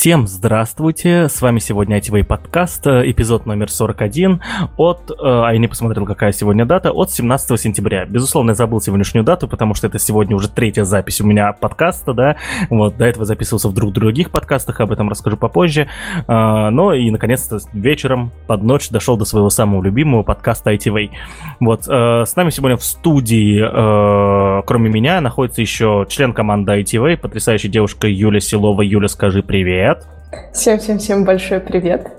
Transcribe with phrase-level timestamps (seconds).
[0.00, 4.40] Всем здравствуйте, с вами сегодня ITV подкаст, э, эпизод номер 41
[4.78, 8.06] от, э, а я не посмотрел, какая сегодня дата, от 17 сентября.
[8.06, 12.14] Безусловно, я забыл сегодняшнюю дату, потому что это сегодня уже третья запись у меня подкаста,
[12.14, 12.36] да,
[12.70, 15.86] вот, до этого записывался в друг других подкастах, об этом расскажу попозже,
[16.26, 21.10] а, но и, наконец-то, вечером под ночь дошел до своего самого любимого подкаста ITV.
[21.60, 23.60] Вот, э, с нами сегодня в студии,
[24.64, 28.80] кроме меня, находится еще член команды ITV, потрясающая девушка Юля Силова.
[28.80, 30.06] Юля, скажи привет привет.
[30.52, 32.12] Всем-всем-всем большой привет.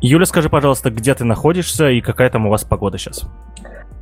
[0.00, 3.26] Юля, скажи, пожалуйста, где ты находишься и какая там у вас погода сейчас?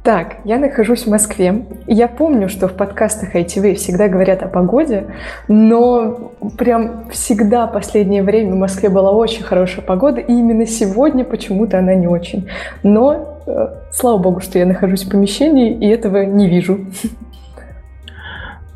[0.03, 1.67] Так, я нахожусь в Москве.
[1.87, 5.07] Я помню, что в подкастах ITV всегда говорят о погоде,
[5.49, 11.79] но прям всегда последнее время в Москве была очень хорошая погода, и именно сегодня почему-то
[11.79, 12.51] она не очень.
[12.83, 16.81] Но э, слава богу, что я нахожусь в помещении и этого не вижу.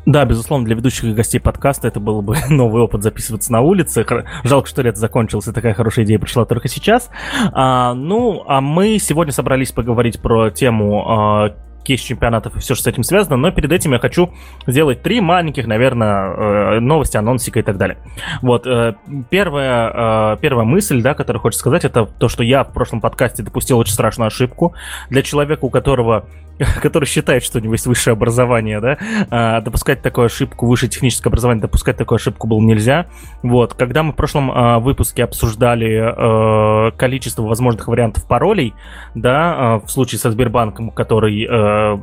[0.09, 4.03] Да, безусловно, для ведущих и гостей подкаста это был бы новый опыт записываться на улице.
[4.43, 7.11] Жалко, что лето закончилось, и такая хорошая идея пришла только сейчас.
[7.53, 12.85] А, ну, а мы сегодня собрались поговорить про тему а, кейс чемпионатов и все, что
[12.85, 14.31] с этим связано, но перед этим я хочу
[14.65, 17.99] сделать три маленьких, наверное, э, новости, анонсика и так далее.
[18.41, 18.95] Вот, э,
[19.29, 23.43] первая, э, первая мысль, да, которую хочется сказать, это то, что я в прошлом подкасте
[23.43, 24.73] допустил очень страшную ошибку.
[25.11, 26.25] Для человека, у которого
[26.81, 28.97] который считает, что у него есть высшее образование, да,
[29.29, 33.07] а, допускать такую ошибку, высшее техническое образование, допускать такую ошибку было нельзя.
[33.43, 38.73] Вот, когда мы в прошлом а, выпуске обсуждали а, количество возможных вариантов паролей,
[39.15, 41.99] да, а, в случае со Сбербанком, который, а,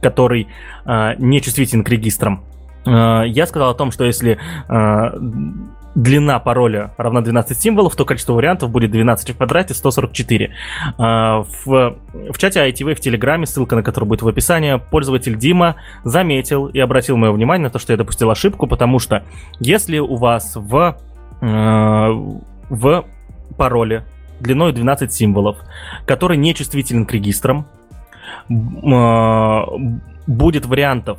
[0.00, 0.48] который
[1.18, 2.44] не чувствителен к регистрам,
[2.84, 4.38] а, я сказал о том, что если
[5.94, 10.54] длина пароля равна 12 символов, то количество вариантов будет 12 в квадрате 144.
[10.98, 11.96] А, в,
[12.30, 16.78] в чате ITV в Телеграме, ссылка на который будет в описании, пользователь Дима заметил и
[16.78, 19.22] обратил мое внимание на то, что я допустил ошибку, потому что
[19.60, 20.96] если у вас в,
[21.40, 22.08] э,
[22.70, 23.04] в
[23.56, 24.04] пароле
[24.40, 25.58] длиной 12 символов,
[26.06, 27.66] который не чувствителен к регистрам,
[28.48, 29.60] э,
[30.26, 31.18] будет вариантов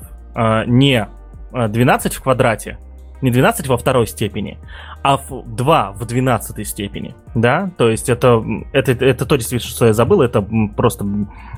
[0.65, 1.07] не
[1.51, 2.79] 12 в квадрате,
[3.23, 4.59] не 12 во второй степени,
[5.01, 9.85] а в 2 в 12 степени, да, то есть это, это, это то действительно, что
[9.85, 10.45] я забыл, это
[10.75, 11.05] просто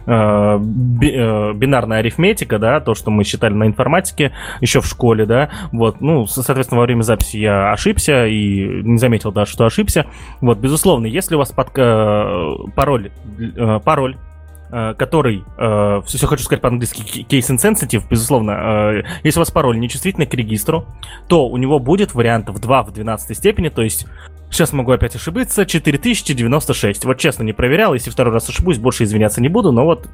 [0.05, 4.31] э, би, э, бинарная арифметика, да, то, что мы считали на информатике
[4.61, 9.31] еще в школе, да, вот, ну, соответственно, во время записи я ошибся и не заметил
[9.31, 10.05] даже, что ошибся,
[10.41, 14.17] вот, безусловно, если у вас под, э, пароль, э, пароль
[14.69, 19.79] который, э, все, все хочу сказать по-английски, case insensitive, безусловно, э, если у вас пароль
[19.79, 20.85] нечувствительный к регистру,
[21.27, 24.05] то у него будет вариантов 2 в 12 степени, то есть
[24.51, 25.65] Сейчас могу опять ошибиться.
[25.65, 27.03] 4096.
[27.03, 27.93] Вот честно не проверял.
[27.93, 29.71] Если второй раз ошибусь, больше извиняться не буду.
[29.71, 30.07] Но вот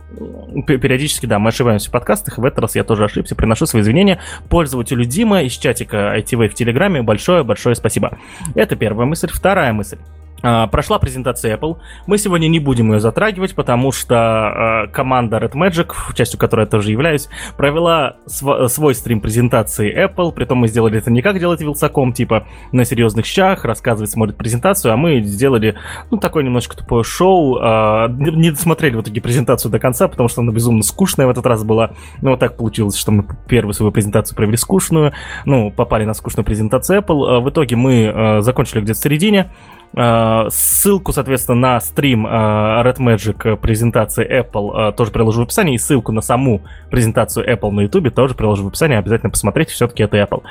[0.65, 2.37] периодически, да, мы ошибаемся в подкастах.
[2.37, 3.35] В этот раз я тоже ошибся.
[3.35, 4.19] Приношу свои извинения
[4.49, 7.03] пользователю Дима из чатика ITV в Телеграме.
[7.03, 8.17] Большое-большое спасибо.
[8.55, 9.29] Это первая мысль.
[9.31, 9.99] Вторая мысль.
[10.43, 11.77] Uh, прошла презентация Apple.
[12.07, 16.65] Мы сегодня не будем ее затрагивать, потому что uh, команда Red Magic, частью которой я
[16.65, 20.31] тоже являюсь, провела св- свой стрим презентации Apple.
[20.31, 24.91] Притом мы сделали это не как делать Вилсаком, типа на серьезных щах, рассказывать, смотрит презентацию,
[24.91, 25.75] а мы сделали,
[26.09, 27.59] ну, такое немножко тупое шоу.
[27.59, 31.45] Uh, не досмотрели в итоге презентацию до конца, потому что она безумно скучная в этот
[31.45, 31.91] раз была.
[32.21, 35.13] Ну, вот так получилось, что мы первую свою презентацию провели скучную.
[35.45, 37.41] Ну, попали на скучную презентацию Apple.
[37.41, 39.51] В итоге мы закончили где-то в середине.
[39.93, 45.75] Э, ссылку, соответственно, на стрим э, Red Magic презентации Apple э, тоже приложу в описании.
[45.75, 48.97] И ссылку на саму презентацию Apple на YouTube тоже приложу в описании.
[48.97, 50.43] Обязательно посмотрите, все-таки это Apple.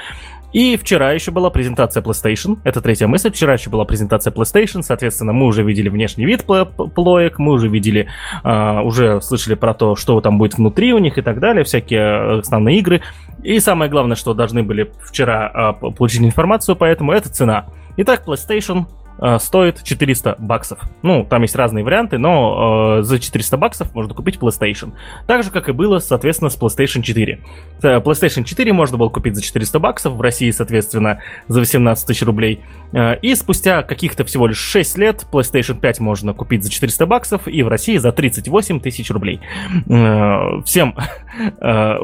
[0.53, 2.59] И вчера еще была презентация PlayStation.
[2.65, 3.31] Это третья мысль.
[3.31, 4.83] Вчера еще была презентация PlayStation.
[4.83, 8.09] Соответственно, мы уже видели внешний вид плоек, мы уже видели,
[8.43, 12.79] уже слышали про то, что там будет внутри у них и так далее, всякие основные
[12.79, 13.01] игры.
[13.45, 17.67] И самое главное, что должны были вчера получить информацию, поэтому это цена.
[17.97, 19.00] Итак, PlayStation Э,
[19.39, 20.81] стоит 400 баксов.
[21.03, 24.93] Ну, там есть разные варианты, но э, за 400 баксов можно купить PlayStation.
[25.27, 27.41] Так же, как и было, соответственно, с PlayStation 4.
[27.83, 32.23] Э, PlayStation 4 можно было купить за 400 баксов, в России, соответственно, за 18 тысяч
[32.23, 32.61] рублей.
[32.93, 37.49] Э, и спустя каких-то всего лишь 6 лет PlayStation 5 можно купить за 400 баксов,
[37.49, 39.41] и в России за 38 тысяч рублей.
[39.89, 40.97] Э, всем,
[41.61, 41.99] э,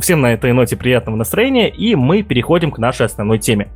[0.00, 3.68] всем на этой ноте приятного настроения, и мы переходим к нашей основной теме.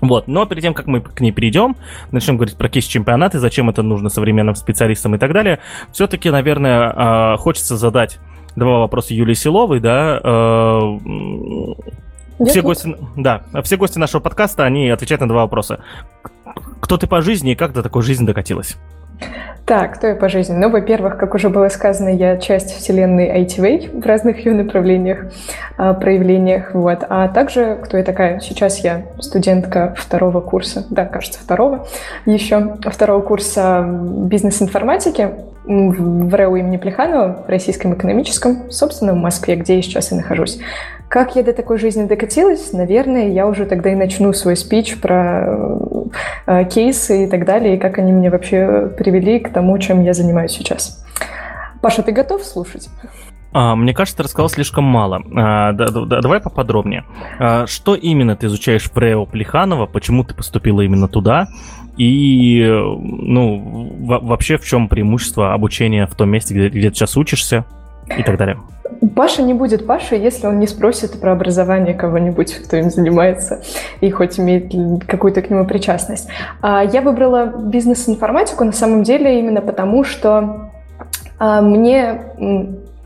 [0.00, 1.76] Вот, но перед тем, как мы к ней перейдем,
[2.10, 5.60] начнем говорить про кейс-чемпионаты, зачем это нужно современным специалистам и так далее,
[5.92, 8.18] все-таки, наверное, а, хочется задать
[8.56, 10.96] два вопроса Юлии Силовой, да, а,
[12.46, 15.80] все гости, да, все гости нашего подкаста, они отвечают на два вопроса.
[16.80, 18.78] Кто ты по жизни и как до такой жизни докатилась?
[19.70, 20.54] Так, кто я по жизни?
[20.56, 25.26] Ну, во-первых, как уже было сказано, я часть вселенной ITV в разных ее направлениях,
[25.76, 27.04] а, проявлениях, вот.
[27.08, 28.40] А также, кто я такая?
[28.40, 31.86] Сейчас я студентка второго курса, да, кажется, второго
[32.26, 35.30] еще, второго курса бизнес-информатики
[35.66, 40.58] в РЭУ имени Плеханова, в Российском экономическом, собственно, в Москве, где я сейчас и нахожусь.
[41.10, 42.72] Как я до такой жизни докатилась?
[42.72, 45.76] Наверное, я уже тогда и начну свой спич про
[46.46, 50.14] э, кейсы и так далее, и как они меня вообще привели к тому, чем я
[50.14, 51.04] занимаюсь сейчас.
[51.82, 52.88] Паша, ты готов слушать?
[53.52, 55.20] А, мне кажется, ты рассказал слишком мало.
[55.34, 57.04] А, да, да, давай поподробнее.
[57.40, 59.86] А, что именно ты изучаешь в РЭО Плеханова?
[59.86, 61.48] Почему ты поступила именно туда?
[61.96, 67.64] И, ну, вообще в чем преимущество обучения в том месте, где, где ты сейчас учишься
[68.16, 68.58] и так далее?
[69.14, 73.62] Паша не будет Паша, если он не спросит про образование кого-нибудь, кто им занимается,
[74.00, 74.72] и хоть имеет
[75.06, 76.28] какую-то к нему причастность.
[76.62, 80.70] Я выбрала бизнес-информатику на самом деле именно потому, что
[81.38, 82.20] мне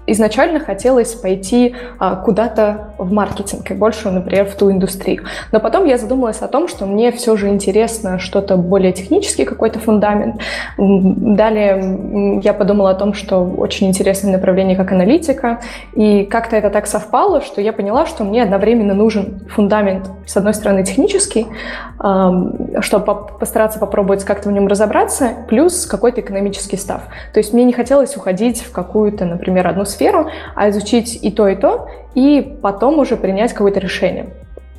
[0.07, 5.25] изначально хотелось пойти а, куда-то в маркетинг и больше, например, в ту индустрию.
[5.53, 9.79] Но потом я задумалась о том, что мне все же интересно что-то более технический какой-то
[9.79, 10.41] фундамент.
[10.77, 15.61] Далее я подумала о том, что очень интересное направление как аналитика,
[15.95, 20.55] и как-то это так совпало, что я поняла, что мне одновременно нужен фундамент, с одной
[20.55, 21.47] стороны, технический,
[22.81, 27.03] чтобы постараться попробовать как-то в нем разобраться, плюс какой-то экономический став.
[27.33, 31.49] То есть мне не хотелось уходить в какую-то, например, одну сферу, а изучить и то,
[31.49, 34.27] и то, и потом уже принять какое-то решение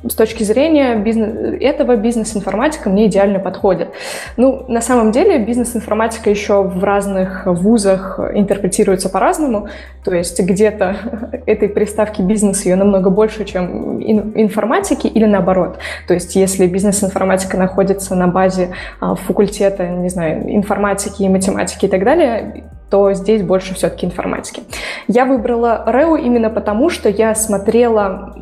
[0.08, 3.88] с точки зрения бизнес, этого бизнес-информатика мне идеально подходит.
[4.36, 9.68] Ну, на самом деле бизнес-информатика еще в разных вузах интерпретируется по-разному.
[10.04, 10.96] То есть где-то
[11.46, 15.78] этой приставки бизнес ее намного больше, чем информатики или наоборот.
[16.06, 18.70] То есть если бизнес-информатика находится на базе
[19.00, 24.62] а, факультета, не знаю, информатики и математики и так далее, то здесь больше все-таки информатики.
[25.08, 28.34] Я выбрала РЭУ именно потому, что я смотрела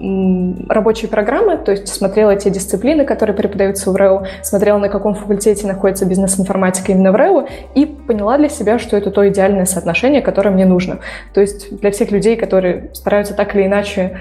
[0.68, 5.66] рабочие программы, то есть смотрела те дисциплины, которые преподаются в РЭУ, смотрела, на каком факультете
[5.66, 10.50] находится бизнес-информатика именно в РЭУ, и поняла для себя, что это то идеальное соотношение, которое
[10.50, 10.98] мне нужно.
[11.32, 14.18] То есть для всех людей, которые стараются так или иначе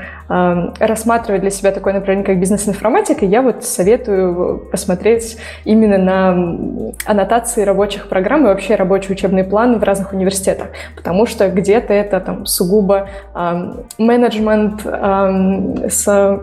[0.80, 8.10] рассматривать для себя такое направление, как бизнес-информатика, я вот советую посмотреть именно на аннотации рабочих
[8.10, 13.10] программ и вообще рабочий учебный план в разных университетах, потому что где-то это там сугубо
[13.36, 16.40] э, менеджмент э, с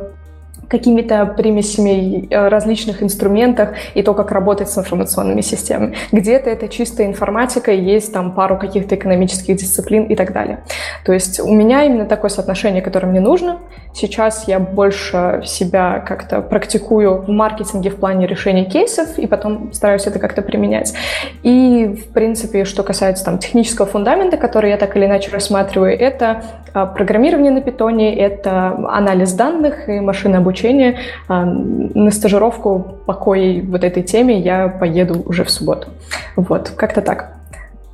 [0.70, 5.96] какими-то примесями э, различных инструментах и то, как работать с информационными системами.
[6.12, 10.60] Где-то это чистая информатика, есть там пару каких-то экономических дисциплин и так далее.
[11.04, 13.58] То есть у меня именно такое соотношение, которое мне нужно.
[13.92, 20.06] Сейчас я больше себя как-то практикую в маркетинге в плане решения кейсов и потом стараюсь
[20.06, 20.94] это как-то применять.
[21.42, 26.42] И, в принципе, что касается там технического фундамента, который я так или иначе рассматриваю, это
[26.72, 30.98] а, программирование на питоне, это анализ данных и машинное обучение.
[31.28, 35.88] А, на стажировку по кое вот этой теме я поеду уже в субботу.
[36.36, 37.32] Вот, как-то так.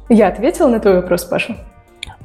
[0.08, 1.56] Я ответила на твой вопрос, Паша?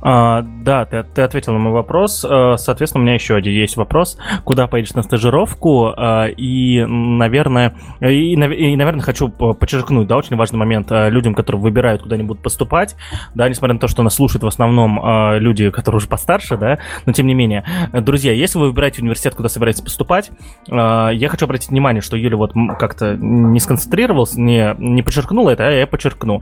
[0.01, 2.25] А, да, ты, ты ответил на мой вопрос.
[2.27, 4.17] А, соответственно, у меня еще один есть вопрос.
[4.43, 5.93] Куда поедешь на стажировку?
[5.95, 11.61] А, и, наверное, и, и, наверное, хочу подчеркнуть, да, очень важный момент а, людям, которые
[11.61, 12.95] выбирают, куда они будут поступать,
[13.35, 14.99] да, несмотря на то, что нас слушают в основном
[15.39, 17.63] люди, которые уже постарше, да, но тем не менее.
[17.93, 20.31] Друзья, если вы выбираете университет, куда собираетесь поступать,
[20.67, 25.71] я хочу обратить внимание, что Юля вот как-то не сконцентрировалась, не, не подчеркнула это, а
[25.71, 26.41] я подчеркну.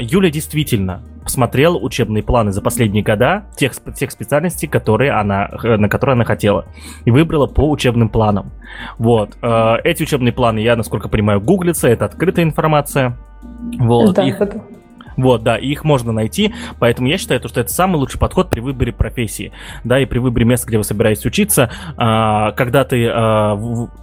[0.00, 6.14] Юля действительно посмотрела учебные планы за последние года тех, тех специальностей, которые она, на которые
[6.14, 6.66] она хотела.
[7.04, 8.52] И выбрала по учебным планам.
[8.98, 9.36] Вот.
[9.42, 13.16] Э, эти учебные планы, я, насколько понимаю, гуглятся, это открытая информация.
[13.78, 14.14] Вот.
[14.14, 14.40] Да, их...
[14.40, 14.62] это
[15.16, 18.92] вот, да, их можно найти, поэтому я считаю, что это самый лучший подход при выборе
[18.92, 19.52] профессии,
[19.84, 23.58] да, и при выборе места, где вы собираетесь учиться, а, когда ты а,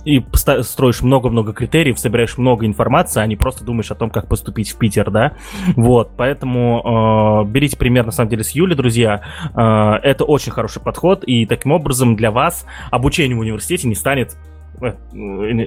[0.05, 0.23] и
[0.61, 4.77] строишь много-много критериев, собираешь много информации, а не просто думаешь о том, как поступить в
[4.77, 5.33] Питер, да,
[5.75, 9.21] вот, поэтому а, берите пример, на самом деле, с Юли, друзья,
[9.53, 14.37] это очень хороший подход, и таким образом для вас обучение в университете не станет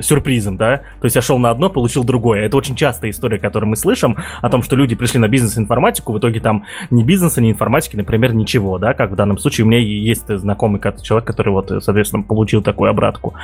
[0.03, 2.47] сюрпризом, да, то есть я шел на одно, получил другое.
[2.47, 6.19] Это очень частая история, которую мы слышим, о том, что люди пришли на бизнес-информатику, в
[6.19, 9.81] итоге там ни бизнеса, ни информатики, например, ничего, да, как в данном случае у меня
[9.81, 13.35] есть знакомый человек, который вот, соответственно, получил такую обратку.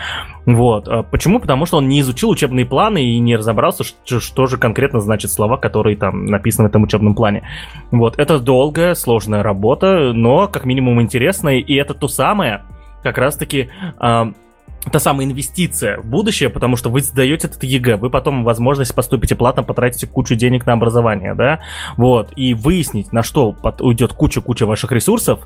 [0.47, 0.89] Вот.
[0.89, 1.41] А почему?
[1.41, 5.57] Потому что он не изучил учебные планы и не разобрался, что же конкретно значит слова,
[5.57, 7.43] которые там написаны в этом учебном плане.
[7.91, 8.19] Вот.
[8.19, 12.63] Это долгая, сложная работа, но как минимум интересная, и это то самое,
[13.03, 13.71] как раз-таки
[14.91, 19.33] та самая инвестиция в будущее, потому что вы сдаете этот ЕГЭ, вы потом возможность поступить
[19.33, 21.61] и платно потратите кучу денег на образование, да,
[21.97, 25.41] вот, и выяснить, на что уйдет куча-куча ваших ресурсов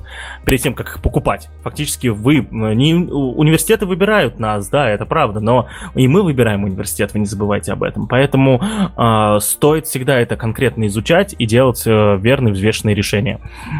[0.45, 1.49] перед тем, как их покупать.
[1.63, 7.19] Фактически вы, не университеты выбирают нас, да, это правда, но и мы выбираем университет, вы
[7.19, 12.53] не забывайте об этом, поэтому э, стоит всегда это конкретно изучать и делать э, верные,
[12.53, 13.39] взвешенные решения.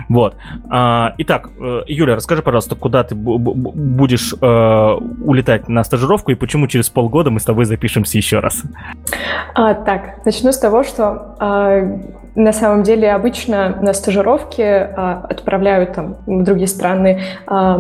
[0.09, 0.35] Вот.
[0.71, 6.35] Э, итак, э, Юля, расскажи, пожалуйста, куда ты будешь э, улетать улетать на стажировку и
[6.35, 8.63] почему через полгода мы с тобой запишемся еще раз?
[9.53, 11.99] А, так, начну с того, что а,
[12.35, 17.21] на самом деле обычно на стажировки а, отправляют там, в другие страны.
[17.45, 17.77] А,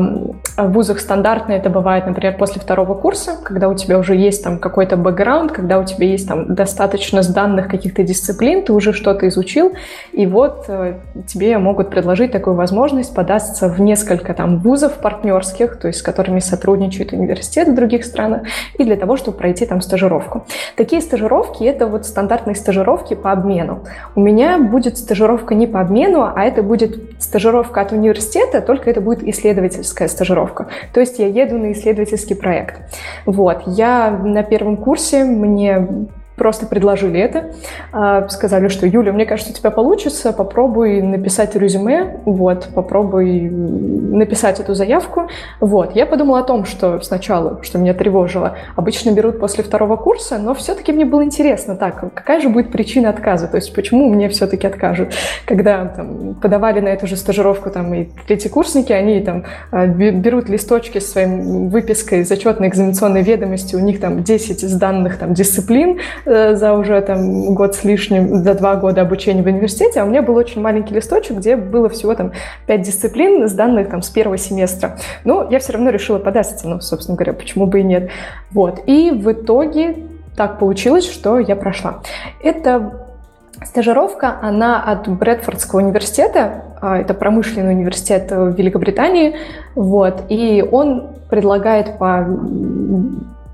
[0.57, 4.59] в вузах стандартно это бывает, например, после второго курса, когда у тебя уже есть там
[4.59, 9.73] какой-то бэкграунд, когда у тебя есть там достаточно сданных каких-то дисциплин, ты уже что-то изучил,
[10.11, 15.87] и вот а, тебе могут предложить такую возможность податься в несколько там вузов партнерских, то
[15.87, 18.43] есть с которыми сотрудничает университет в других странах,
[18.77, 20.45] и для того, чтобы пройти там стажировку.
[20.75, 23.83] Такие стажировки— это вот стандартные стажировки по обмену.
[24.15, 28.89] У меня меня будет стажировка не по обмену, а это будет стажировка от университета, только
[28.89, 30.67] это будет исследовательская стажировка.
[30.93, 32.81] То есть я еду на исследовательский проект.
[33.25, 33.63] Вот.
[33.65, 37.51] Я на первом курсе, мне просто предложили это,
[37.91, 44.59] а, сказали, что Юля, мне кажется, у тебя получится, попробуй написать резюме, вот, попробуй написать
[44.59, 45.27] эту заявку,
[45.59, 45.95] вот.
[45.95, 50.53] Я подумала о том, что сначала, что меня тревожило, обычно берут после второго курса, но
[50.53, 54.67] все-таки мне было интересно, так, какая же будет причина отказа, то есть почему мне все-таки
[54.67, 55.13] откажут,
[55.45, 60.99] когда там, подавали на эту же стажировку там и третьекурсники, они там а, берут листочки
[60.99, 66.73] с своей выпиской зачетной экзаменационной ведомости, у них там 10 из данных там дисциплин, за
[66.73, 70.35] уже там год с лишним, за два года обучения в университете, а у меня был
[70.35, 72.31] очень маленький листочек, где было всего там
[72.65, 74.97] пять дисциплин, сданных там с первого семестра.
[75.23, 78.09] Но я все равно решила податься, ну, собственно говоря, почему бы и нет.
[78.51, 78.81] Вот.
[78.85, 79.97] И в итоге
[80.35, 82.01] так получилось, что я прошла.
[82.41, 83.03] Это
[83.65, 89.35] Стажировка, она от Брэдфордского университета, а, это промышленный университет в Великобритании,
[89.75, 92.27] вот, и он предлагает по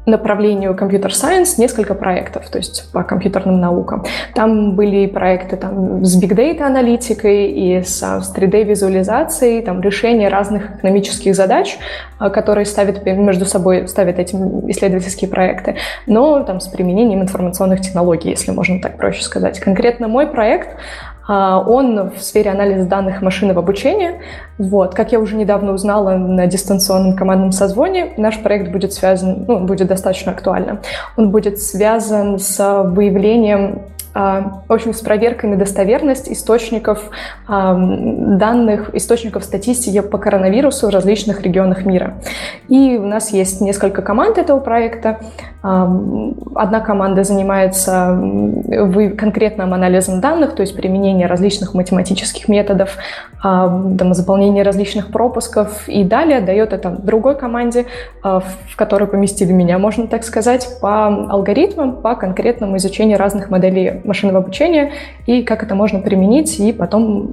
[0.06, 4.04] направлению компьютер-сайенс несколько проектов, то есть по компьютерным наукам.
[4.34, 11.36] Там были проекты там, с data аналитикой и с, с 3D-визуализацией, там решение разных экономических
[11.36, 11.78] задач,
[12.18, 15.76] а, которые ставят между собой ставят эти исследовательские проекты,
[16.06, 19.60] но там с применением информационных технологий, если можно так проще сказать.
[19.60, 20.78] Конкретно мой проект
[21.30, 24.20] он в сфере анализа данных машинного обучения.
[24.58, 24.96] Вот.
[24.96, 29.88] Как я уже недавно узнала на дистанционном командном созвоне, наш проект будет связан, ну, будет
[29.88, 30.80] достаточно актуально.
[31.18, 37.12] Он будет связан с выявлением а, в общем, с проверкой на достоверность источников
[37.48, 42.16] а, данных, источников статистики по коронавирусу в различных регионах мира.
[42.68, 45.20] И у нас есть несколько команд этого проекта.
[45.62, 45.86] А,
[46.56, 48.20] одна команда занимается
[49.18, 52.98] конкретным анализом данных, то есть применение различных математических методов,
[53.42, 57.86] там, заполнение различных пропусков, и далее дает это другой команде,
[58.22, 64.40] в которой поместили меня, можно так сказать, по алгоритмам, по конкретному изучению разных моделей машинного
[64.40, 64.92] обучения
[65.26, 67.28] и как это можно применить и потом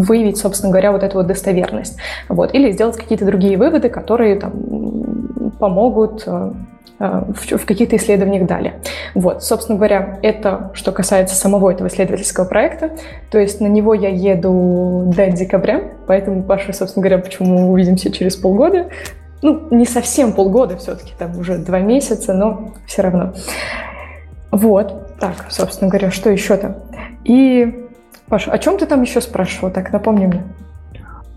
[0.00, 1.96] выявить, собственно говоря, вот эту вот достоверность.
[2.28, 2.54] Вот.
[2.54, 4.52] Или сделать какие-то другие выводы, которые там,
[5.58, 6.52] помогут э,
[6.98, 8.74] э, в, в каких-то исследованиях далее.
[9.14, 12.92] Вот, собственно говоря, это что касается самого этого исследовательского проекта.
[13.30, 18.10] То есть на него я еду до декабря, поэтому, Паша, собственно говоря, почему мы увидимся
[18.10, 18.86] через полгода.
[19.40, 23.34] Ну, не совсем полгода все-таки, там уже два месяца, но все равно.
[24.50, 25.07] Вот.
[25.20, 26.76] Так, собственно говоря, что еще там?
[27.24, 27.86] И,
[28.28, 29.70] Паша, о чем ты там еще спрашивал?
[29.70, 30.44] Так, напомни мне.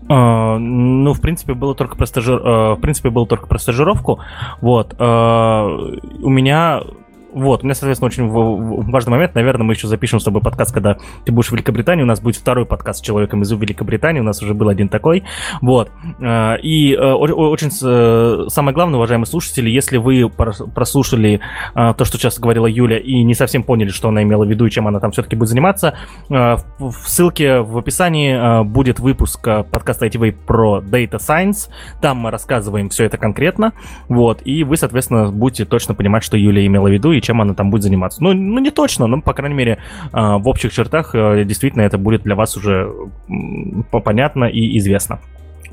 [0.08, 2.34] Uh, ну, в принципе, было только про стажир...
[2.34, 4.20] uh, в принципе, было только про стажировку.
[4.60, 4.94] Вот.
[4.94, 6.82] Uh, у меня
[7.34, 8.28] вот, у меня, соответственно, очень
[8.90, 9.34] важный момент.
[9.34, 12.02] Наверное, мы еще запишем с тобой подкаст, когда ты будешь в Великобритании.
[12.02, 14.20] У нас будет второй подкаст с человеком из Великобритании.
[14.20, 15.24] У нас уже был один такой.
[15.60, 15.90] Вот.
[16.20, 21.40] Э, и э, очень э, самое главное, уважаемые слушатели, если вы прослушали
[21.74, 24.70] то, что сейчас говорила Юля, и не совсем поняли, что она имела в виду и
[24.70, 25.94] чем она там все-таки будет заниматься,
[26.28, 31.68] в ссылке в описании будет выпуск подкаста ITV про Data Science.
[32.00, 33.72] Там мы рассказываем все это конкретно.
[34.08, 34.42] Вот.
[34.44, 37.70] И вы, соответственно, будете точно понимать, что Юля имела в виду и чем она там
[37.70, 38.22] будет заниматься.
[38.22, 39.78] Ну, ну не точно, но, по крайней мере,
[40.12, 42.92] а, в общих чертах э, действительно это будет для вас уже
[43.90, 45.20] понятно и известно.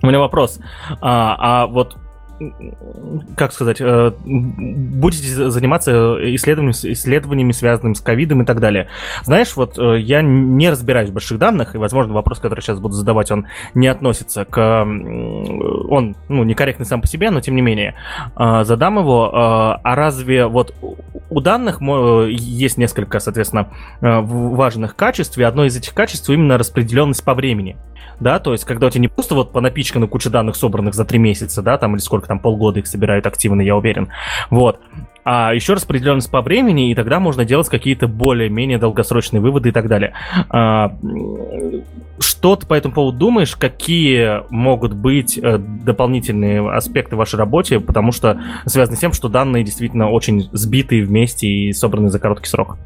[0.02, 0.60] У меня вопрос.
[1.02, 1.98] А, а вот
[3.36, 8.88] как сказать, э, будете заниматься исследованиями, исследованиями, связанными с ковидом и так далее.
[9.24, 12.94] Знаешь, вот э, я не разбираюсь в больших данных, и, возможно, вопрос, который сейчас буду
[12.94, 14.60] задавать, он не относится к...
[14.60, 17.96] Он, ну, некорректный сам по себе, но тем не менее.
[18.38, 19.30] Э, задам его.
[19.34, 20.74] А разве вот
[21.30, 23.70] у данных есть несколько, соответственно,
[24.02, 27.78] важных качеств, и одно из этих качеств именно распределенность по времени
[28.20, 31.20] да, то есть когда у тебя не просто вот понапичкана куча данных, собранных за три
[31.20, 34.10] месяца, да, там, или сколько там, полгода их собирают активно, я уверен,
[34.50, 34.80] вот,
[35.32, 39.88] а еще распределенность по времени, и тогда можно делать какие-то более-менее долгосрочные выводы и так
[39.88, 40.14] далее.
[40.50, 40.98] А,
[42.20, 43.56] что ты по этому поводу думаешь?
[43.56, 49.30] Какие могут быть э, дополнительные аспекты в вашей работе, потому что связаны с тем, что
[49.30, 52.78] данные действительно очень сбитые вместе и собраны за короткий срок?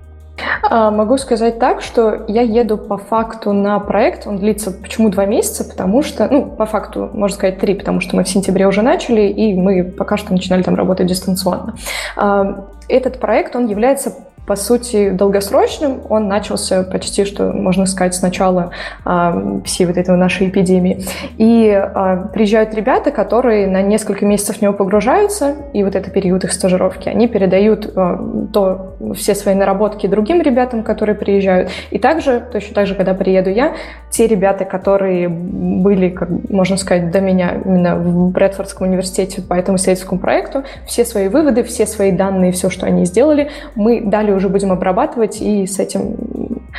[0.63, 4.25] А, могу сказать так, что я еду по факту на проект.
[4.25, 5.63] Он длится почему два месяца?
[5.63, 9.21] Потому что, ну, по факту, можно сказать, три, потому что мы в сентябре уже начали,
[9.21, 11.75] и мы пока что начинали там работать дистанционно.
[12.15, 14.13] А, этот проект, он является
[14.45, 16.01] по сути, долгосрочным.
[16.09, 18.71] Он начался почти, что можно сказать, с начала
[19.05, 21.05] э, всей вот этой нашей эпидемии.
[21.37, 26.43] И э, приезжают ребята, которые на несколько месяцев в него погружаются, и вот это период
[26.43, 27.07] их стажировки.
[27.07, 28.17] Они передают э,
[28.51, 31.69] то, все свои наработки другим ребятам, которые приезжают.
[31.91, 33.75] И также, точно так же, когда приеду я,
[34.09, 39.77] те ребята, которые были, как можно сказать, до меня именно в Брэдфордском университете по этому
[39.77, 44.49] исследовательскому проекту, все свои выводы, все свои данные, все, что они сделали, мы дали уже
[44.49, 46.15] будем обрабатывать и с этим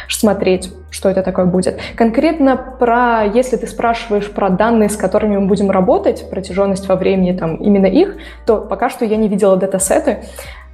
[0.09, 1.79] смотреть, что это такое будет.
[1.97, 7.37] Конкретно про, если ты спрашиваешь про данные, с которыми мы будем работать, протяженность во времени,
[7.37, 10.19] там, именно их, то пока что я не видела датасеты,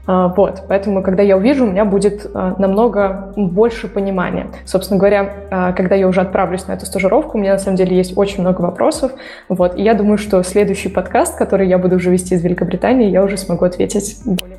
[0.06, 4.48] а, вот, поэтому, когда я увижу, у меня будет а, намного больше понимания.
[4.64, 7.96] Собственно говоря, а, когда я уже отправлюсь на эту стажировку, у меня на самом деле
[7.96, 9.12] есть очень много вопросов.
[9.48, 13.22] Вот, и я думаю, что следующий подкаст, который я буду уже вести из Великобритании, я
[13.22, 14.56] уже смогу ответить более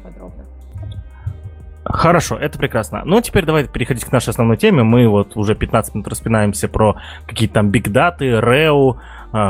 [1.93, 3.01] Хорошо, это прекрасно.
[3.05, 4.83] Ну, теперь давай переходить к нашей основной теме.
[4.83, 6.95] Мы вот уже 15 минут распинаемся про
[7.27, 9.00] какие-то там бигдаты, РЭУ,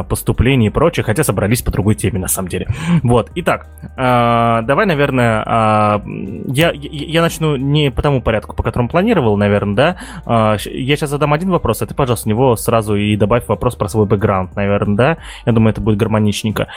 [0.09, 2.67] поступления и прочее, хотя собрались по другой теме на самом деле.
[3.03, 3.67] Вот, итак,
[3.97, 6.03] а, давай, наверное, а,
[6.47, 9.97] я, я начну не по тому порядку, по которому планировал, наверное, да.
[10.25, 13.75] А, я сейчас задам один вопрос, а ты, пожалуйста, в него сразу и добавь вопрос
[13.75, 15.17] про свой бэкграунд, наверное, да.
[15.45, 16.67] Я думаю, это будет гармоничненько.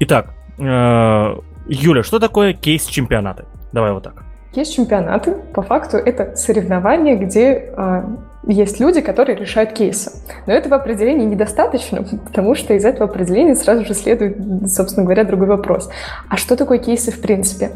[0.00, 3.44] Итак, Юля, что такое кейс чемпионаты?
[3.72, 4.33] Давай вот так.
[4.54, 7.72] Есть чемпионаты, по факту это соревнования, где
[8.46, 10.12] есть люди, которые решают кейсы.
[10.46, 14.36] Но этого определения недостаточно, потому что из этого определения сразу же следует,
[14.68, 15.90] собственно говоря, другой вопрос.
[16.28, 17.72] А что такое кейсы в принципе?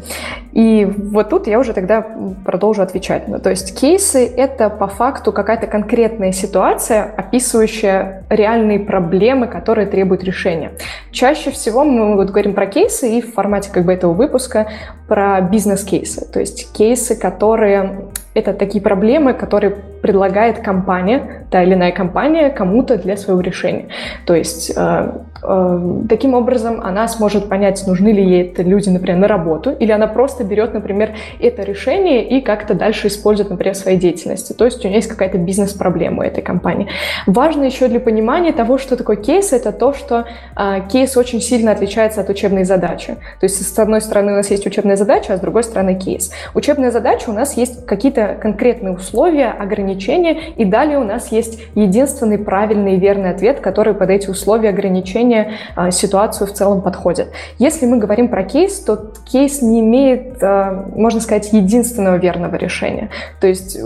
[0.51, 2.05] И вот тут я уже тогда
[2.45, 3.27] продолжу отвечать.
[3.27, 10.23] Ну, то есть кейсы— это по факту какая-то конкретная ситуация, описывающая реальные проблемы, которые требуют
[10.23, 10.71] решения.
[11.11, 14.69] Чаще всего мы вот говорим про кейсы и в формате как бы этого выпуска
[15.07, 16.25] про бизнес-кейсы.
[16.31, 22.97] То есть кейсы, которые это такие проблемы, которые предлагает компания, та или иная компания, кому-то
[22.97, 23.89] для своего решения.
[24.25, 29.27] То есть э, таким образом она сможет понять, нужны ли ей это люди, например, на
[29.27, 33.97] работу, или она просто берет, например, это решение и как-то дальше использует, например, в своей
[33.97, 34.53] деятельности.
[34.53, 36.87] То есть у нее есть какая-то бизнес-проблема у этой компании.
[37.25, 40.25] Важно еще для понимания того, что такое кейс, это то, что
[40.55, 43.17] э, кейс очень сильно отличается от учебной задачи.
[43.39, 46.31] То есть с одной стороны у нас есть учебная задача, а с другой стороны кейс.
[46.53, 52.37] Учебная задача у нас есть какие-то конкретные условия, ограничения, и далее у нас есть единственный
[52.37, 55.28] правильный и верный ответ, который под эти условия ограничения
[55.75, 57.31] а, ситуацию в целом подходит.
[57.57, 63.09] Если мы говорим про кейс, то кейс не имеет, а, можно сказать, единственного верного решения.
[63.39, 63.77] То есть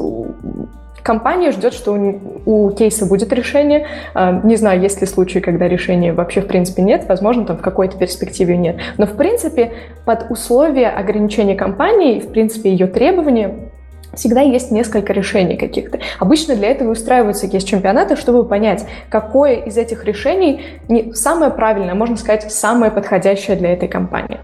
[1.03, 3.87] Компания ждет, что у, у кейса будет решение.
[4.13, 7.05] А, не знаю, есть ли случаи, когда решения вообще в принципе нет.
[7.09, 8.77] Возможно, там в какой-то перспективе нет.
[8.97, 9.73] Но в принципе
[10.05, 13.72] под условия ограничения компании, в принципе ее требования
[14.15, 15.99] всегда есть несколько решений каких-то.
[16.19, 22.17] Обычно для этого устраиваются кейс-чемпионаты, чтобы понять, какое из этих решений не самое правильное, можно
[22.17, 24.39] сказать, самое подходящее для этой компании.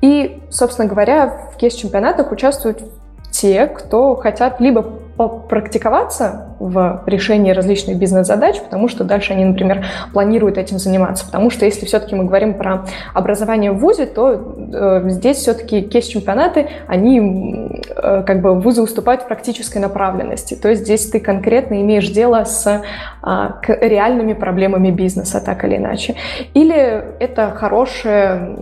[0.00, 2.82] И, собственно говоря, в кейс-чемпионатах участвуют
[3.30, 10.58] те, кто хотят либо попрактиковаться в решении различных бизнес-задач, потому что дальше они, например, планируют
[10.58, 11.24] этим заниматься.
[11.26, 16.68] Потому что если все-таки мы говорим про образование в ВУЗе, то э, здесь все-таки кейс-чемпионаты,
[16.86, 20.54] они э, как бы вузы уступают в практической направленности.
[20.54, 23.48] То есть здесь ты конкретно имеешь дело с э,
[23.80, 26.14] реальными проблемами бизнеса, так или иначе.
[26.54, 28.56] Или это хороший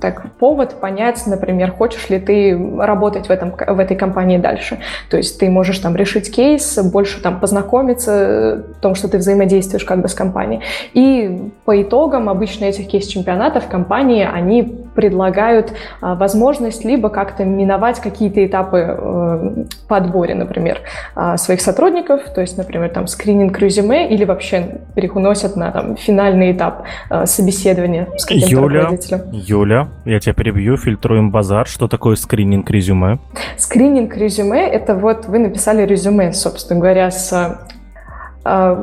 [0.00, 4.78] так, повод понять, например, хочешь ли ты работать в, этом, в этой компании дальше.
[5.10, 9.84] То есть ты можешь там решить кейс, больше там познакомиться, в том, что ты взаимодействуешь
[9.84, 10.62] как бы с компанией.
[10.94, 18.44] И по итогам обычно этих кейс-чемпионатов компании, они предлагают а, возможность либо как-то миновать какие-то
[18.44, 20.80] этапы э, по отборе, например,
[21.14, 26.52] а, своих сотрудников, то есть, например, там скрининг резюме, или вообще переносят на там, финальный
[26.52, 28.90] этап а, собеседования с каким-то Юля.
[29.32, 31.68] Юля, я тебя перебью, фильтруем базар.
[31.68, 33.18] Что такое скрининг резюме?
[33.58, 37.60] Скрининг резюме— это вот вы написали резюме, собственно говоря, с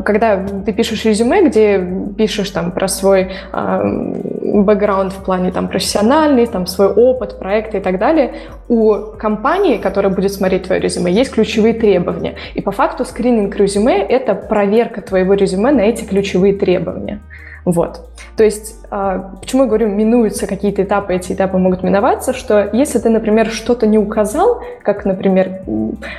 [0.04, 1.80] когда ты пишешь резюме, где
[2.18, 3.82] пишешь там про свой э,
[4.62, 8.34] бэкграунд в плане там профессиональный, там свой опыт, проекты и так далее,
[8.68, 12.36] у компании, которая будет смотреть твое резюме, есть ключевые требования.
[12.56, 17.22] И по факту скрининг резюме— это проверка твоего резюме на эти ключевые требования.
[17.66, 18.10] Вот.
[18.36, 23.00] То есть, а, почему я говорю, минуются какие-то этапы, эти этапы могут миноваться, что если
[23.00, 25.62] ты, например, что-то не указал, как, например,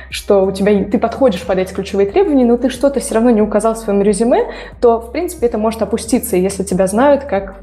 [0.09, 3.41] что у тебя ты подходишь под эти ключевые требования, но ты что-то все равно не
[3.41, 4.47] указал в своем резюме,
[4.81, 7.57] то, в принципе, это может опуститься, если тебя знают как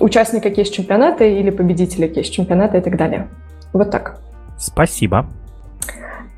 [0.00, 3.28] участника кейс-чемпионата или победителя кейс-чемпионата и так далее.
[3.72, 4.18] Вот так.
[4.58, 5.26] Спасибо.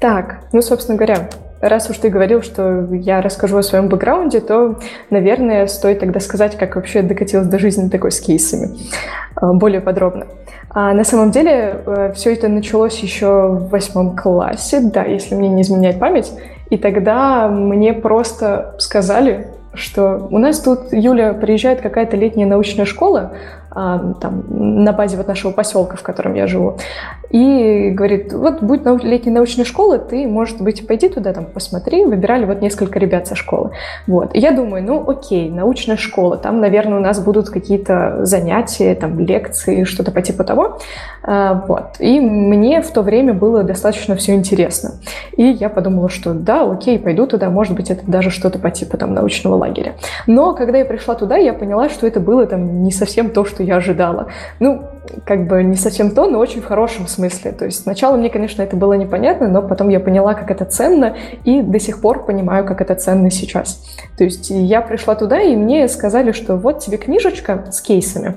[0.00, 1.28] Так, ну, собственно говоря,
[1.68, 4.78] раз уж ты говорил, что я расскажу о своем бэкграунде, то,
[5.10, 8.76] наверное, стоит тогда сказать, как вообще докатилась до жизни такой с кейсами
[9.34, 10.26] а, более подробно.
[10.70, 15.48] А на самом деле э, все это началось еще в восьмом классе, да, если мне
[15.48, 16.30] не изменять память.
[16.68, 23.32] И тогда мне просто сказали, что у нас тут, Юля, приезжает какая-то летняя научная школа,
[23.70, 26.76] там, на базе вот нашего поселка, в котором я живу.
[27.30, 32.04] И говорит, вот будет летняя научная школа, ты, может быть, пойди туда, там, посмотри.
[32.04, 33.72] Выбирали вот несколько ребят со школы.
[34.06, 34.34] Вот.
[34.34, 39.18] И я думаю, ну, окей, научная школа, там, наверное, у нас будут какие-то занятия, там,
[39.18, 40.78] лекции, что-то по типу того.
[41.22, 41.96] А, вот.
[41.98, 44.92] И мне в то время было достаточно все интересно.
[45.36, 48.96] И я подумала, что да, окей, пойду туда, может быть, это даже что-то по типу
[48.96, 49.94] там научного лагеря.
[50.26, 53.55] Но когда я пришла туда, я поняла, что это было там не совсем то, что
[53.62, 54.28] я ожидала.
[54.60, 54.82] Ну,
[55.24, 57.52] как бы не совсем то, но очень в хорошем смысле.
[57.52, 61.16] То есть сначала мне, конечно, это было непонятно, но потом я поняла, как это ценно,
[61.44, 63.84] и до сих пор понимаю, как это ценно сейчас.
[64.16, 68.34] То есть я пришла туда, и мне сказали, что вот тебе книжечка с кейсами.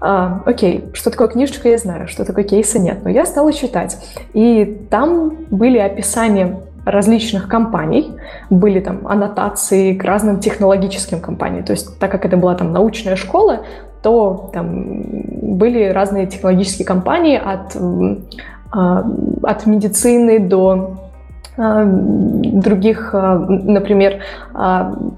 [0.00, 3.96] А, окей, что такое книжечка, я знаю, что такое кейсы нет, но я стала читать.
[4.34, 8.12] И там были описания различных компаний,
[8.50, 11.64] были там аннотации к разным технологическим компаниям.
[11.64, 13.60] То есть, так как это была там научная школа,
[14.04, 14.84] то там
[15.56, 17.74] были разные технологические компании от,
[18.70, 19.02] а,
[19.42, 21.03] от медицины до
[21.56, 24.20] других, а, например,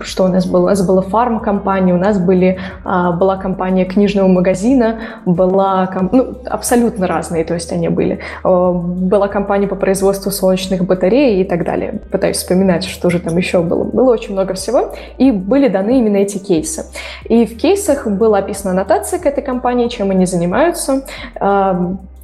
[0.00, 0.64] что у нас было?
[0.64, 7.44] У нас была фарм-компания, у нас были, была компания книжного магазина, была, ну, абсолютно разные,
[7.44, 8.18] то есть они были.
[8.42, 12.00] Была компания по производству солнечных батарей и так далее.
[12.10, 13.84] Пытаюсь вспоминать, что же там еще было.
[13.84, 16.84] Было очень много всего, и были даны именно эти кейсы.
[17.24, 21.02] И в кейсах была описана аннотация к этой компании, чем они занимаются,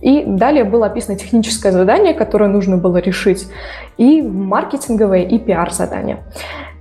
[0.03, 3.49] и далее было описано техническое задание, которое нужно было решить,
[3.97, 6.19] и маркетинговое, и пиар-задание.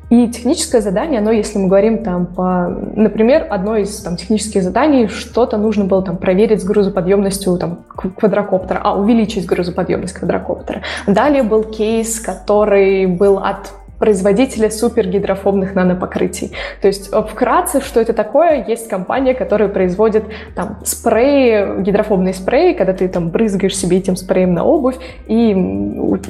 [0.09, 5.07] И техническое задание, оно, если мы говорим там по, например, одно из там технических заданий,
[5.07, 7.85] что-то нужно было там проверить с грузоподъемностью там
[8.17, 10.81] квадрокоптера, а увеличить грузоподъемность квадрокоптера.
[11.07, 16.51] Далее был кейс, который был от производителя супергидрофобных нанопокрытий.
[16.81, 18.65] То есть э, вкратце, что это такое?
[18.67, 24.55] Есть компания, которая производит там спреи, гидрофобные спреи, когда ты там брызгаешь себе этим спреем
[24.55, 24.95] на обувь,
[25.27, 25.53] и,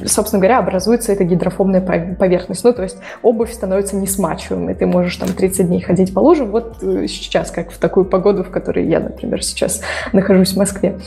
[0.04, 2.62] собственно говоря, образуется эта гидрофобная поверхность.
[2.62, 6.50] Ну, то есть обувь становится несмачиваемой, ты можешь там 30 дней ходить по лужам.
[6.50, 9.80] Вот э, сейчас, как в такую погоду, в которой я, например, сейчас
[10.12, 10.98] нахожусь в Москве.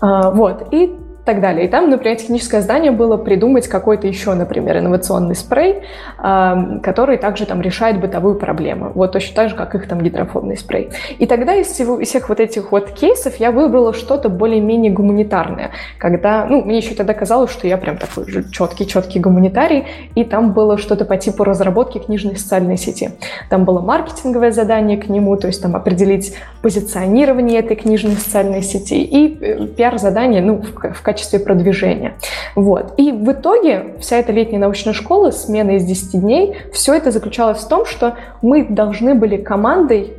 [0.00, 0.68] А, вот.
[0.72, 1.66] И так далее.
[1.66, 5.82] И там, например, техническое здание было придумать какой-то еще, например, инновационный спрей,
[6.16, 8.92] который также там решает бытовую проблему.
[8.94, 10.90] Вот точно так же, как их там гидрофобный спрей.
[11.18, 15.72] И тогда из, всего, из всех вот этих вот кейсов я выбрала что-то более-менее гуманитарное.
[15.98, 19.84] Когда, ну, мне еще тогда казалось, что я прям такой же четкий-четкий гуманитарий,
[20.14, 23.10] и там было что-то по типу разработки книжной социальной сети.
[23.50, 29.02] Там было маркетинговое задание к нему, то есть там определить позиционирование этой книжной социальной сети
[29.02, 32.18] и э, пиар-задание, ну, в, в качестве продвижения.
[32.54, 32.92] Вот.
[32.98, 37.58] И в итоге вся эта летняя научная школа, смена из 10 дней, все это заключалось
[37.58, 40.12] в том, что мы должны были командой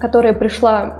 [0.00, 0.98] которая пришла,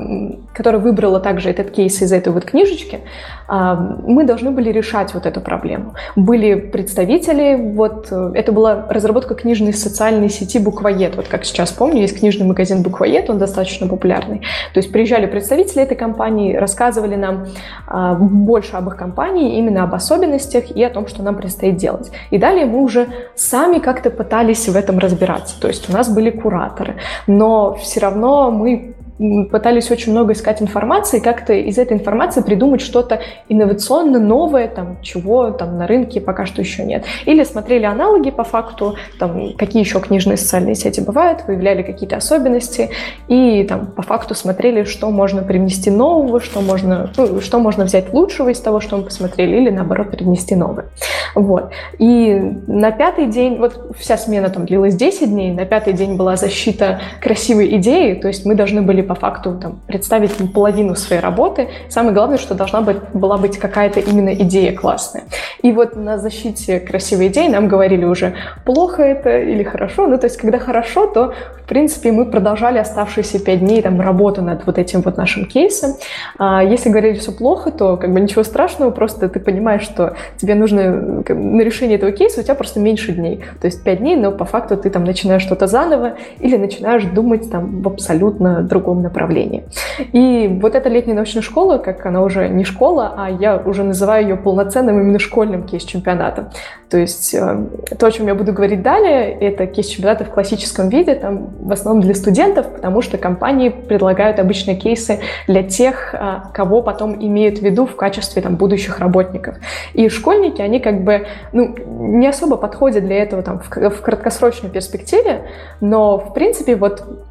[0.54, 3.00] которая выбрала также этот кейс из этой вот книжечки,
[3.46, 5.94] а, мы должны были решать вот эту проблему.
[6.16, 11.16] Были представители, вот это была разработка книжной социальной сети Буквоед.
[11.16, 14.40] Вот как сейчас помню, есть книжный магазин Буквоед, он достаточно популярный.
[14.72, 17.46] То есть приезжали представители этой компании, рассказывали нам
[17.86, 22.10] а, больше об их компании, именно об особенностях и о том, что нам предстоит делать.
[22.30, 25.60] И далее мы уже сами как-то пытались в этом разбираться.
[25.60, 26.96] То есть у нас были кураторы,
[27.26, 28.77] но все равно мы
[29.18, 35.50] пытались очень много искать информации, как-то из этой информации придумать что-то инновационно новое, там, чего
[35.50, 37.04] там на рынке пока что еще нет.
[37.26, 42.90] Или смотрели аналоги по факту, там, какие еще книжные социальные сети бывают, выявляли какие-то особенности,
[43.26, 48.12] и там по факту смотрели, что можно привнести нового, что можно, ну, что можно взять
[48.12, 50.86] лучшего из того, что мы посмотрели, или наоборот привнести новое.
[51.34, 51.70] Вот.
[51.98, 52.34] И
[52.66, 57.00] на пятый день, вот вся смена там длилась 10 дней, на пятый день была защита
[57.20, 61.68] красивой идеи, то есть мы должны были по факту там, представить половину своей работы.
[61.88, 65.24] Самое главное, что должна быть, была быть какая-то именно идея классная.
[65.62, 70.06] И вот на защите красивой идеи нам говорили уже, плохо это или хорошо.
[70.06, 74.42] Ну, то есть, когда хорошо, то, в принципе, мы продолжали оставшиеся пять дней там, работу
[74.42, 75.94] над вот этим вот нашим кейсом.
[76.38, 80.54] А если говорили все плохо, то как бы ничего страшного, просто ты понимаешь, что тебе
[80.54, 83.44] нужно на решение этого кейса у тебя просто меньше дней.
[83.60, 87.50] То есть пять дней, но по факту ты там начинаешь что-то заново или начинаешь думать
[87.50, 89.64] там в абсолютно другом другом направлении.
[90.12, 94.28] И вот эта летняя научная школа, как она уже не школа, а я уже называю
[94.28, 96.50] ее полноценным именно школьным кейс-чемпионатом.
[96.90, 97.66] То есть э,
[97.98, 102.02] то, о чем я буду говорить далее, это кейс-чемпионаты в классическом виде, там в основном
[102.02, 106.18] для студентов, потому что компании предлагают обычные кейсы для тех, э,
[106.54, 109.56] кого потом имеют в виду в качестве там, будущих работников.
[109.94, 114.70] И школьники, они как бы ну, не особо подходят для этого там, в, в краткосрочной
[114.70, 115.42] перспективе,
[115.80, 117.27] но в принципе вот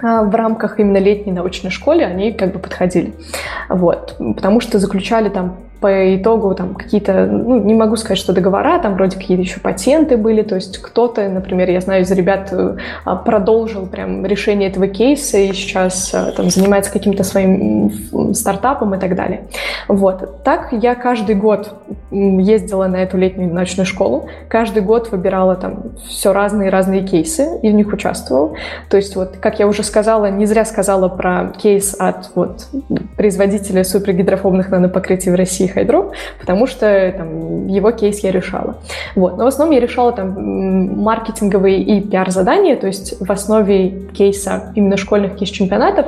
[0.00, 3.14] в рамках именно летней научной школы они как бы подходили.
[3.68, 4.16] Вот.
[4.18, 8.94] Потому что заключали там по итогу там какие-то, ну, не могу сказать, что договора, там
[8.94, 13.16] вроде какие-то еще патенты были, то есть кто-то, например, я знаю из ребят, э, а,
[13.16, 17.92] продолжил прям решение этого кейса и сейчас э, там занимается каким-то своим
[18.32, 19.48] стартапом и так далее.
[19.88, 20.44] Вот.
[20.44, 21.74] Так я каждый год
[22.12, 27.74] ездила на эту летнюю ночную школу, каждый год выбирала там все разные-разные кейсы и в
[27.74, 28.54] них участвовала.
[28.88, 32.68] То есть вот, как я уже сказала, не зря сказала про кейс от вот
[33.16, 38.76] производителя супергидрофобных нанопокрытий в России Хайдроп, потому что там, его кейс я решала.
[39.14, 39.36] Вот.
[39.38, 44.96] Но в основном я решала там маркетинговые и пиар-задания, то есть в основе кейса именно
[44.96, 46.06] школьных кейс-чемпионатов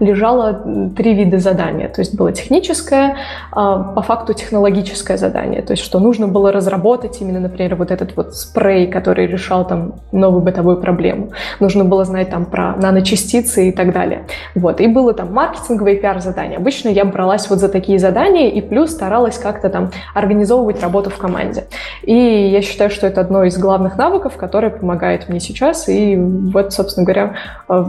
[0.00, 0.62] лежало
[0.96, 1.88] три вида задания.
[1.88, 3.16] То есть было техническое,
[3.52, 8.16] а, по факту технологическое задание, то есть что нужно было разработать именно, например, вот этот
[8.16, 11.30] вот спрей, который решал там новую бытовую проблему.
[11.60, 14.24] Нужно было знать там про наночастицы и так далее.
[14.54, 14.80] Вот.
[14.80, 16.58] И было там маркетинговое и пиар-задание.
[16.58, 21.16] Обычно я бралась вот за такие задания и плюс старалась как-то там организовывать работу в
[21.16, 21.66] команде.
[22.02, 25.88] И я считаю, что это одно из главных навыков, которое помогает мне сейчас.
[25.88, 27.36] И вот, собственно говоря,
[27.68, 27.84] э,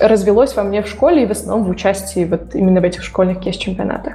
[0.00, 3.40] развелось во мне в школе и в основном в участии вот именно в этих школьных
[3.40, 4.14] кейс-чемпионатах.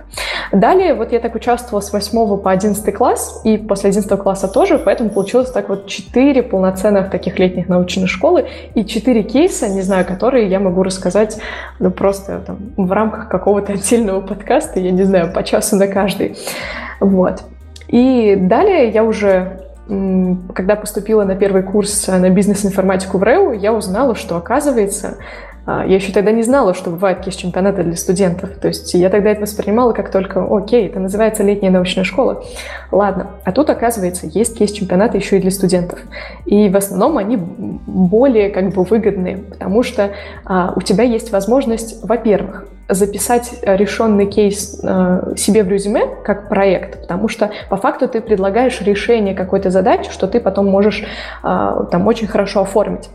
[0.54, 4.78] Далее вот я так участвовала с 8 по 11 класс, и после 11 класса тоже,
[4.80, 10.06] поэтому получилось так вот 4 полноценных таких летних научных школы и 4 кейса, не знаю,
[10.06, 11.40] которые я могу рассказать
[11.80, 16.37] ну, просто там, в рамках какого-то отдельного подкаста, я не знаю, по часу на каждый.
[17.00, 17.44] Вот.
[17.88, 19.64] И далее я уже
[20.54, 25.18] когда поступила на первый курс на бизнес-информатику в РЭУ, я узнала, что, оказывается,
[25.68, 28.52] я еще тогда не знала, что бывают кейс-чемпионаты для студентов.
[28.62, 32.44] То есть я тогда это воспринимала как только, окей, это называется летняя научная школа.
[32.92, 33.32] Ладно.
[33.44, 36.00] А тут, оказывается, есть кейс-чемпионаты еще и для студентов.
[36.46, 40.12] И в основном они более как бы выгодные, потому что
[40.46, 47.02] а, у тебя есть возможность, во-первых, записать решенный кейс э, себе в резюме как проект,
[47.02, 51.04] потому что по факту ты предлагаешь решение какой-то задачи, что ты потом можешь
[51.44, 53.10] э, там очень хорошо оформить.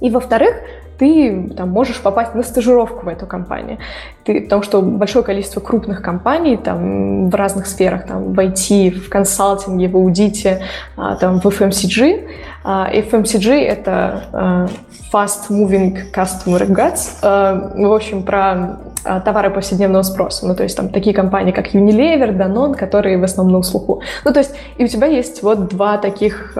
[0.00, 0.56] И во-вторых,
[0.98, 3.78] ты там, можешь попасть на стажировку в эту компанию.
[4.24, 9.08] Ты, потому что большое количество крупных компаний там, в разных сферах, там, в IT, в
[9.08, 10.62] консалтинге, в аудите,
[10.96, 12.28] а, там, в FMCG.
[12.68, 14.66] А, FMCG— это а,
[15.12, 17.20] Fast Moving Customer Goods.
[17.22, 18.80] В общем, про
[19.24, 20.48] товары повседневного спроса.
[20.48, 24.02] Ну, то есть там такие компании, как Unilever, Danone, которые в основном на слуху.
[24.24, 26.58] Ну, то есть и у тебя есть вот два таких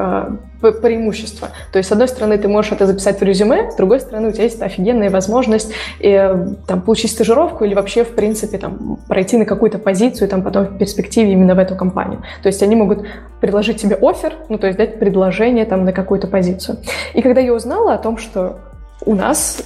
[0.61, 1.49] преимущества.
[1.73, 4.33] То есть, с одной стороны, ты можешь это записать в резюме, с другой стороны, у
[4.33, 9.45] тебя есть офигенная возможность э, там, получить стажировку или вообще, в принципе, там, пройти на
[9.45, 12.23] какую-то позицию там, потом в перспективе именно в эту компанию.
[12.43, 13.07] То есть, они могут
[13.41, 16.79] предложить тебе офер, ну, то есть дать предложение там, на какую-то позицию.
[17.15, 18.61] И когда я узнала о том, что
[19.05, 19.63] у нас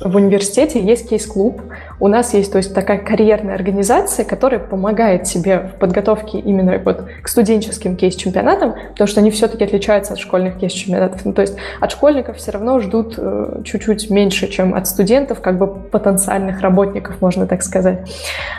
[0.00, 1.60] в университете есть кейс-клуб.
[2.00, 7.04] У нас есть то есть, такая карьерная организация, которая помогает тебе в подготовке именно вот
[7.22, 11.24] к студенческим кейс-чемпионатам, потому что они все-таки отличаются от школьных кейс-чемпионатов.
[11.24, 15.58] Ну, то есть от школьников все равно ждут э, чуть-чуть меньше, чем от студентов, как
[15.58, 18.10] бы потенциальных работников, можно так сказать.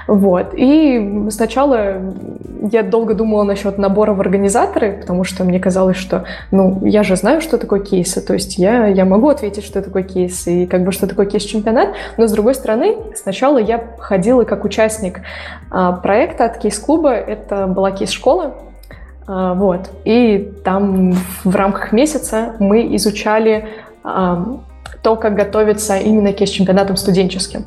[0.08, 0.54] Вот.
[0.56, 2.02] И сначала
[2.71, 7.15] я долго думала насчет набора в организаторы, потому что мне казалось, что, ну, я же
[7.15, 10.84] знаю, что такое кейсы, то есть я, я могу ответить, что такое кейс, и как
[10.84, 15.21] бы что такое кейс-чемпионат, но с другой стороны, сначала я ходила как участник
[15.71, 18.55] а, проекта от кейс-клуба, это была кейс-школа,
[19.27, 23.67] а, вот, и там в рамках месяца мы изучали
[24.03, 24.59] а,
[25.01, 27.65] то, как готовиться именно к кейс-чемпионатам студенческим.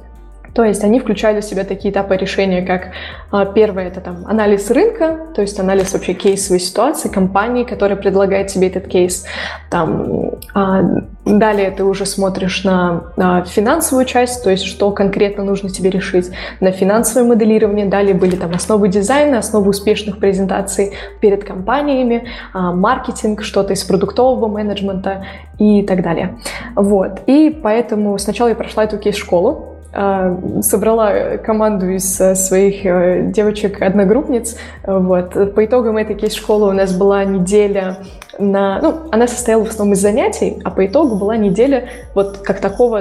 [0.54, 2.90] То есть они включали в себя такие этапы решения, как
[3.30, 8.48] а, первое это там анализ рынка, то есть анализ вообще кейсовой ситуации компании, которая предлагает
[8.48, 9.24] тебе этот кейс.
[9.70, 10.82] Там, а,
[11.24, 16.30] далее ты уже смотришь на, на финансовую часть, то есть что конкретно нужно тебе решить,
[16.60, 17.86] на финансовое моделирование.
[17.86, 24.48] Далее были там основы дизайна, основы успешных презентаций перед компаниями, а, маркетинг, что-то из продуктового
[24.48, 25.24] менеджмента
[25.58, 26.38] и так далее.
[26.74, 27.20] Вот.
[27.26, 29.77] И поэтому сначала я прошла эту кейс-школу, а,
[30.62, 34.56] собрала команду из э, своих э, девочек-одногруппниц.
[34.86, 35.54] Вот.
[35.54, 37.96] По итогам этой кейс-школы у нас была неделя
[38.38, 38.80] на...
[38.80, 43.00] Ну, она состояла в основном из занятий, а по итогу была неделя вот как такого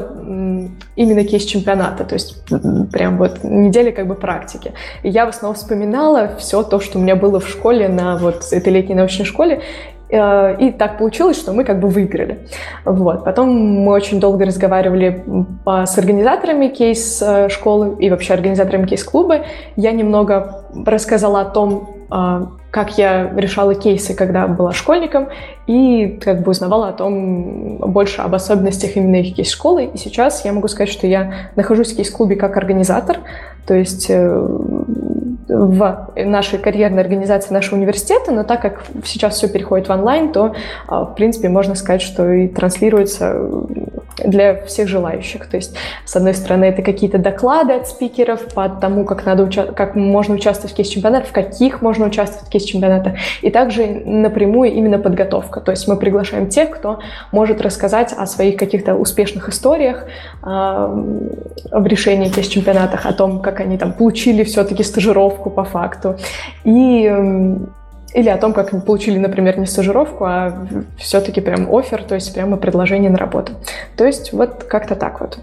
[0.95, 2.43] именно кейс-чемпионата, то есть
[2.91, 4.73] прям вот неделя как бы практики.
[5.03, 8.45] И я в основном вспоминала все то, что у меня было в школе на вот
[8.51, 9.61] этой летней научной школе,
[10.09, 12.47] и так получилось, что мы как бы выиграли.
[12.85, 13.25] Вот.
[13.25, 15.23] Потом мы очень долго разговаривали
[15.65, 19.45] с организаторами кейс-школы и вообще организаторами кейс-клуба.
[19.75, 25.29] Я немного рассказала о том, э, как я решала кейсы, когда была школьником,
[25.65, 29.85] и как бы узнавала о том больше об особенностях именно их кейс-школы.
[29.85, 33.17] И сейчас я могу сказать, что я нахожусь в кейс-клубе как организатор,
[33.65, 34.47] то есть э,
[35.47, 40.55] в нашей карьерной организации нашего университета, но так как сейчас все переходит в онлайн, то,
[40.87, 43.49] а, в принципе, можно сказать, что и транслируется
[44.23, 45.47] для всех желающих.
[45.47, 49.71] То есть, с одной стороны, это какие-то доклады от спикеров по тому, как, надо уча-
[49.73, 54.99] как можно участвовать в кейс-чемпионатах, в каких можно участвовать в кейс-чемпионатах, и также напрямую именно
[54.99, 55.61] подготовка.
[55.61, 56.99] То есть мы приглашаем тех, кто
[57.31, 60.05] может рассказать о своих каких-то успешных историях
[60.43, 60.47] э,
[61.71, 66.17] в решении кейс-чемпионатах, о том, как они там получили все-таки стажировку по факту.
[66.63, 67.11] И
[68.13, 70.65] или о том, как получили, например, не стажировку, а
[70.97, 73.53] все-таки прям офер, то есть прямо предложение на работу.
[73.95, 75.39] То есть вот как-то так вот.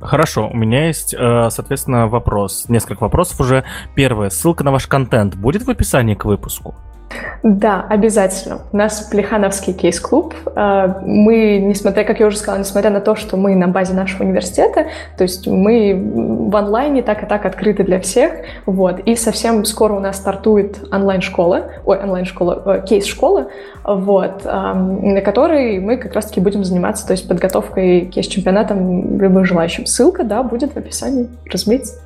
[0.00, 2.66] Хорошо, у меня есть, э, соответственно, вопрос.
[2.68, 3.64] Несколько вопросов уже.
[3.94, 4.30] Первое.
[4.30, 6.74] Ссылка на ваш контент будет в описании к выпуску?
[7.42, 8.62] Да, обязательно.
[8.72, 10.34] У нас Плехановский кейс-клуб.
[10.56, 14.24] А, мы, несмотря, как я уже сказала, несмотря на то, что мы на базе нашего
[14.24, 15.94] университета, то есть мы
[16.50, 18.32] в онлайне так и так открыты для всех,
[18.66, 23.48] вот, и совсем скоро у нас стартует онлайн-школа, ой, онлайн-школа, э, кейс-школа,
[23.84, 29.86] вот, на которой мы как раз-таки будем заниматься, то есть подготовкой кейс-чемпионатом любым желающим.
[29.86, 32.00] Ссылка, да, будет в описании, разумеется.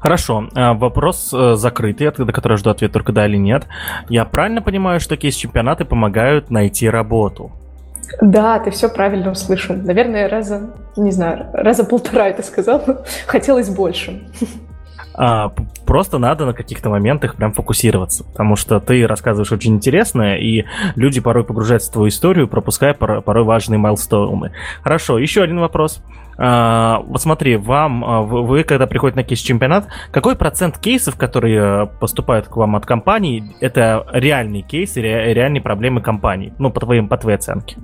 [0.00, 0.48] Хорошо.
[0.54, 3.66] Э, вопрос э, закрытый, на который жду ответ только да или нет.
[4.08, 7.52] Я правильно понимаю, что кейс-чемпионаты помогают найти работу?
[8.20, 9.76] Да, ты все правильно услышал.
[9.76, 12.82] Наверное, раза, не знаю, раза полтора это сказал.
[13.26, 14.22] Хотелось больше.
[15.20, 15.52] А,
[15.84, 20.64] просто надо на каких-то моментах прям фокусироваться, потому что ты рассказываешь очень интересное, и
[20.94, 24.52] люди порой погружаются в твою историю, пропуская порой, порой важные майлстоуны.
[24.82, 26.04] Хорошо, еще один вопрос.
[26.38, 31.86] А, вот смотри, вам, а, вы, когда приходите на кейс-чемпионат, какой процент кейсов, которые э,
[31.98, 36.54] поступают к вам от компании, это реальные кейсы, реальные проблемы компании?
[36.58, 37.76] Ну, по, твоим, по твоей оценке.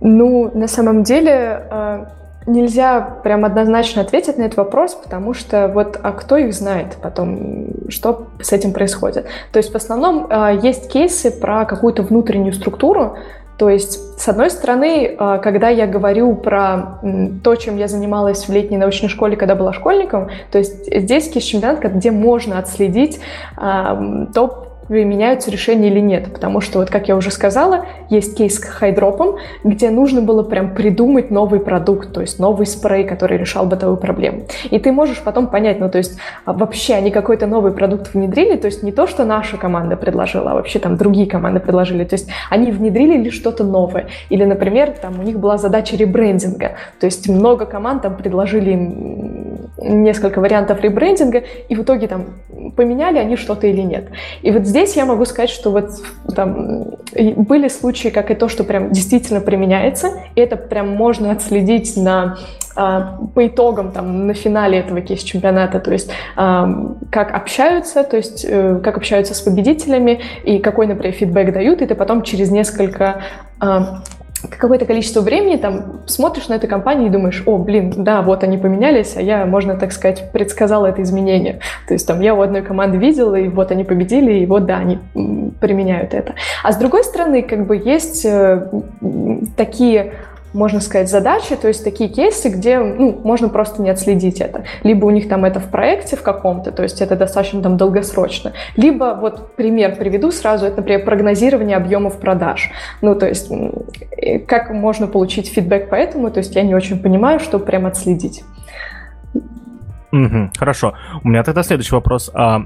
[0.00, 2.06] Ну, на самом деле, э,
[2.46, 7.88] нельзя прям однозначно ответить на этот вопрос, потому что вот, а кто их знает потом,
[7.88, 9.26] что с этим происходит?
[9.52, 13.16] То есть в основном э, есть кейсы про какую-то внутреннюю структуру,
[13.58, 17.00] то есть, с одной стороны, а, когда я говорю про
[17.42, 21.48] то, чем я занималась в летней научной школе, когда была школьником, то есть здесь есть
[21.48, 23.20] чемпионат, где можно отследить
[23.56, 26.32] то, применяются решения или нет.
[26.32, 30.74] Потому что, вот как я уже сказала, есть кейс с хайдропом, где нужно было прям
[30.74, 34.42] придумать новый продукт, то есть новый спрей, который решал бытовую проблему.
[34.70, 38.56] И ты можешь потом понять, ну то есть а вообще они какой-то новый продукт внедрили,
[38.56, 42.04] то есть не то, что наша команда предложила, а вообще там другие команды предложили.
[42.04, 44.08] То есть они внедрили ли что-то новое.
[44.30, 46.72] Или, например, там у них была задача ребрендинга.
[47.00, 49.45] То есть много команд там предложили им
[49.78, 52.26] несколько вариантов ребрендинга, и в итоге там
[52.76, 54.08] поменяли они что-то или нет.
[54.42, 55.90] И вот здесь я могу сказать, что вот
[56.34, 56.96] там
[57.36, 62.38] были случаи, как и то, что прям действительно применяется, и это прям можно отследить на
[62.74, 68.80] а, по итогам там на финале этого кейс-чемпионата, то есть как общаются, то есть э,
[68.84, 73.22] как общаются с победителями и какой, например, фидбэк дают, и ты потом через несколько
[74.40, 78.58] какое-то количество времени там смотришь на эту компанию и думаешь, о, блин, да, вот они
[78.58, 81.60] поменялись, а я, можно так сказать, предсказала это изменение.
[81.88, 84.78] То есть там я у одной команды видела, и вот они победили, и вот да,
[84.78, 84.98] они
[85.60, 86.34] применяют это.
[86.62, 88.68] А с другой стороны, как бы есть э,
[89.56, 90.14] такие
[90.56, 94.64] можно сказать, задачи, то есть такие кейсы, где ну, можно просто не отследить это.
[94.82, 98.52] Либо у них там это в проекте в каком-то, то есть это достаточно там долгосрочно,
[98.74, 102.70] либо вот пример приведу сразу, это, например, прогнозирование объемов продаж.
[103.02, 103.50] Ну, то есть
[104.48, 108.42] как можно получить фидбэк по этому, то есть я не очень понимаю, что прям отследить.
[110.56, 110.94] Хорошо.
[111.22, 112.30] У меня тогда следующий вопрос.
[112.32, 112.62] А,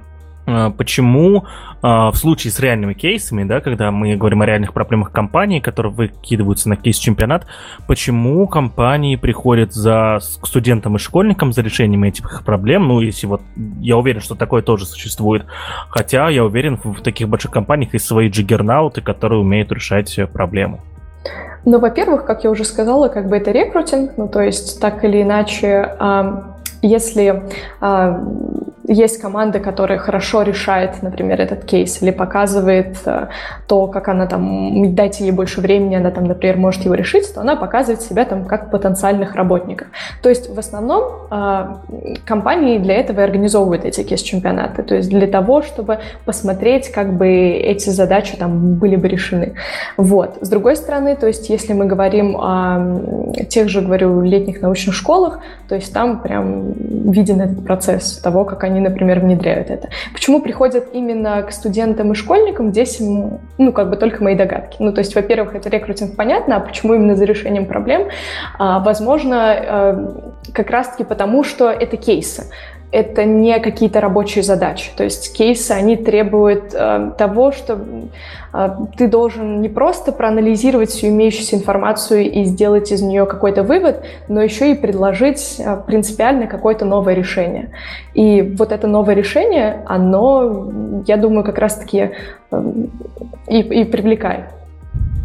[0.77, 1.45] почему
[1.83, 5.93] а, в случае с реальными кейсами, да, когда мы говорим о реальных проблемах компании, которые
[5.93, 7.47] выкидываются на кейс-чемпионат,
[7.87, 12.89] почему компании приходят за, к студентам и школьникам за решением этих проблем?
[12.89, 13.43] Ну, если вот,
[13.81, 15.47] я уверен, что такое тоже существует.
[15.89, 20.81] Хотя я уверен, в таких больших компаниях есть свои джиггернауты, которые умеют решать проблемы.
[21.65, 25.23] Ну, во-первых, как я уже сказала, как бы это рекрутинг, ну, то есть так или
[25.23, 25.95] иначе,
[26.83, 27.43] если
[28.91, 33.29] есть команда, которая хорошо решает, например, этот кейс или показывает э,
[33.69, 37.41] то, как она там, дайте ей больше времени, она там, например, может его решить, то
[37.41, 39.87] она показывает себя там как потенциальных работников.
[40.23, 41.75] То есть в основном э,
[42.25, 47.29] компании для этого и организовывают эти кейс-чемпионаты, то есть для того, чтобы посмотреть, как бы
[47.29, 49.55] эти задачи там были бы решены.
[49.97, 50.39] Вот.
[50.41, 53.01] С другой стороны, то есть если мы говорим о
[53.49, 58.65] тех же, говорю, летних научных школах, то есть там прям виден этот процесс того, как
[58.65, 59.89] они например, внедряют это.
[60.13, 64.77] Почему приходят именно к студентам и школьникам, здесь, ну, как бы только мои догадки.
[64.81, 68.09] Ну, то есть, во-первых, это рекрутинг понятно, а почему именно за решением проблем?
[68.59, 72.45] А, возможно, э, как раз-таки потому, что это кейсы
[72.93, 74.91] это не какие-то рабочие задачи.
[74.97, 77.79] То есть кейсы, они требуют э, того, что
[78.53, 84.03] э, ты должен не просто проанализировать всю имеющуюся информацию и сделать из нее какой-то вывод,
[84.29, 87.71] но еще и предложить э, принципиально какое-то новое решение.
[88.15, 92.11] И вот это новое решение, оно, я думаю, как раз-таки
[92.51, 92.63] э,
[93.47, 94.60] и, и привлекает.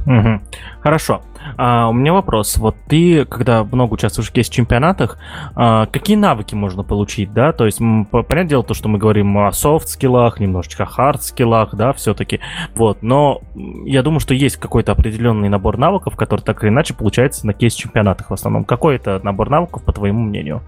[0.05, 0.41] Угу.
[0.81, 1.21] Хорошо.
[1.57, 2.57] А, у меня вопрос.
[2.57, 5.17] Вот ты, когда много участвуешь в кейс-чемпионатах,
[5.55, 7.51] а, какие навыки можно получить, да?
[7.53, 12.39] То есть, понятное дело, то, что мы говорим о софт-скиллах, немножечко хард-скиллах, да, все-таки.
[12.75, 13.41] Вот, но
[13.85, 18.29] я думаю, что есть какой-то определенный набор навыков, который так или иначе получается на кейс-чемпионатах
[18.29, 18.65] в основном.
[18.65, 20.61] Какой это набор навыков, по твоему мнению?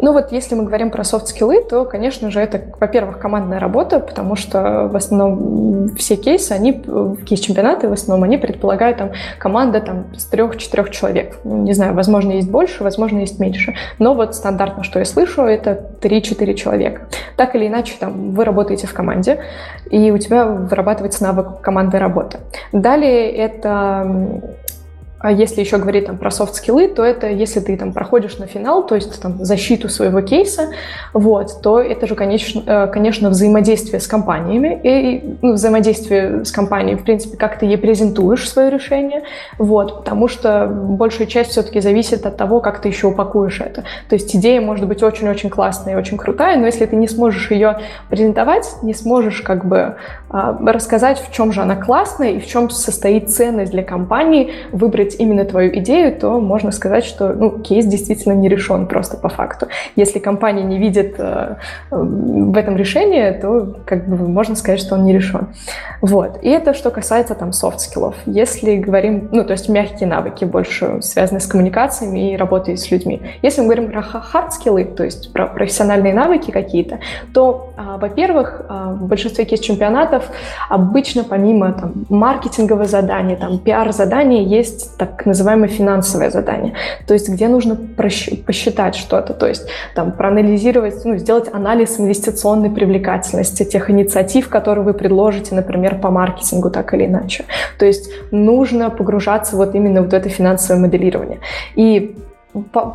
[0.00, 4.36] Ну вот если мы говорим про софт-скиллы, то, конечно же, это, во-первых, командная работа, потому
[4.36, 10.24] что в основном все кейсы, они, кейс-чемпионаты в основном, они предполагают там команда там с
[10.26, 11.38] трех-четырех человек.
[11.44, 13.74] Не знаю, возможно, есть больше, возможно, есть меньше.
[13.98, 17.08] Но вот стандартно, что я слышу, это 3-4 человека.
[17.36, 19.40] Так или иначе, там, вы работаете в команде,
[19.90, 22.38] и у тебя вырабатывается навык командной работы.
[22.72, 24.06] Далее это
[25.20, 28.86] а если еще говорить там, про софт-скиллы, то это если ты там проходишь на финал,
[28.86, 30.70] то есть там защиту своего кейса,
[31.12, 36.96] вот, то это же, конечно, э, конечно взаимодействие с компаниями и ну, взаимодействие с компанией,
[36.96, 39.24] в принципе, как ты ей презентуешь свое решение,
[39.58, 43.84] вот, потому что большая часть все-таки зависит от того, как ты еще упакуешь это.
[44.08, 47.50] То есть идея может быть очень-очень классная и очень крутая, но если ты не сможешь
[47.50, 49.96] ее презентовать, не сможешь как бы
[50.30, 55.07] а, рассказать, в чем же она классная и в чем состоит ценность для компании, выбрать
[55.08, 59.28] выбрать именно твою идею, то можно сказать, что ну, кейс действительно не решен просто по
[59.28, 59.66] факту.
[59.96, 61.56] Если компания не видит э,
[61.90, 65.48] в этом решение, то как бы можно сказать, что он не решен.
[66.02, 66.38] Вот.
[66.42, 68.14] И это что касается там софт-скиллов.
[68.26, 73.20] Если говорим, ну, то есть мягкие навыки, больше связаны с коммуникациями и работой с людьми.
[73.42, 76.98] Если мы говорим про хард-скиллы, то есть про профессиональные навыки какие-то,
[77.34, 80.24] то, а, во-первых, а, в большинстве кейс-чемпионатов
[80.68, 86.74] обычно помимо там, маркетингового задания, там, пиар-задания есть так называемое финансовое задание,
[87.06, 93.64] то есть где нужно посчитать что-то, то есть там проанализировать, ну, сделать анализ инвестиционной привлекательности
[93.64, 97.44] тех инициатив, которые вы предложите, например, по маркетингу так или иначе.
[97.78, 101.38] То есть нужно погружаться вот именно в это финансовое моделирование.
[101.76, 102.16] И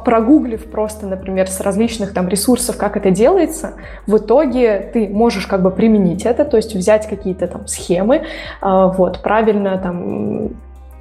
[0.03, 3.73] прогуглив просто, например, с различных там ресурсов, как это делается,
[4.07, 8.23] в итоге ты можешь как бы применить это, то есть взять какие-то там схемы,
[8.61, 10.49] а, вот, правильно там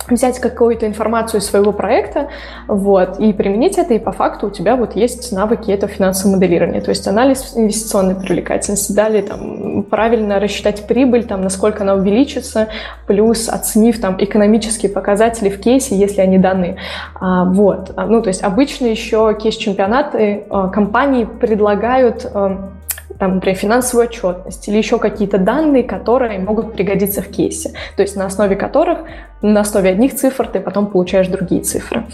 [0.09, 2.29] взять какую-то информацию из своего проекта,
[2.69, 6.81] вот, и применить это, и по факту у тебя вот есть навыки этого финансового моделирования,
[6.81, 12.69] то есть анализ инвестиционной привлекательности, далее там правильно рассчитать прибыль, там, насколько она увеличится,
[13.07, 16.77] плюс оценив там экономические показатели в кейсе, если они даны.
[17.15, 22.71] А, вот, ну, то есть обычно еще кейс-чемпионаты а, компании предлагают а,
[23.19, 28.17] там, например, финансовую отчетность или еще какие-то данные, которые могут пригодиться в кейсе, то есть
[28.17, 29.01] на основе которых,
[29.43, 32.05] на основе одних цифр ты потом получаешь другие цифры.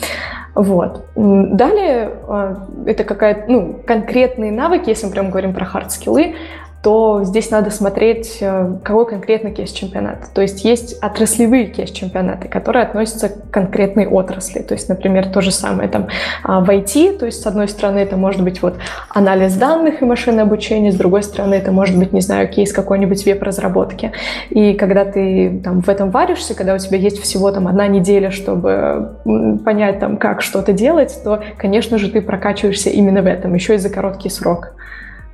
[0.54, 1.04] Вот.
[1.14, 6.34] Далее а, это какая-то, ну, конкретные навыки, если мы прям говорим про хард-скиллы,
[6.82, 10.32] то здесь надо смотреть, э, какой конкретно кейс-чемпионат.
[10.32, 14.60] То есть есть отраслевые кейс-чемпионаты, которые относятся к конкретной отрасли.
[14.60, 16.06] То есть, например, то же самое там
[16.44, 18.76] а, в IT, то есть с одной стороны это может быть вот
[19.08, 23.26] анализ данных и машинное обучение, с другой стороны это может быть, не знаю, кейс какой-нибудь
[23.26, 24.12] веб-разработки.
[24.50, 28.30] И когда ты там в этом варишься, когда у тебя есть всего там одна неделя,
[28.30, 29.16] чтобы
[29.64, 33.78] понять там, как что-то делать, то, конечно же, ты прокачиваешься именно в этом, еще и
[33.78, 34.74] за короткий срок.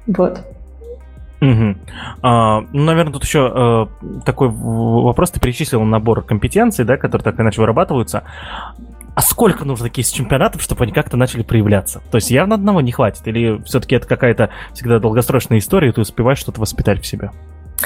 [0.07, 0.39] Вот.
[1.45, 1.77] Угу.
[2.23, 5.31] А, ну, наверное, тут еще э, такой вопрос.
[5.31, 8.25] Ты перечислил набор компетенций, да, которые так иначе вырабатываются.
[9.15, 12.03] А сколько нужно кейс-чемпионатов, чтобы они как-то начали проявляться?
[12.11, 13.27] То есть явно одного не хватит?
[13.27, 17.31] Или все-таки это какая-то всегда долгосрочная история, и ты успеваешь что-то воспитать в себе?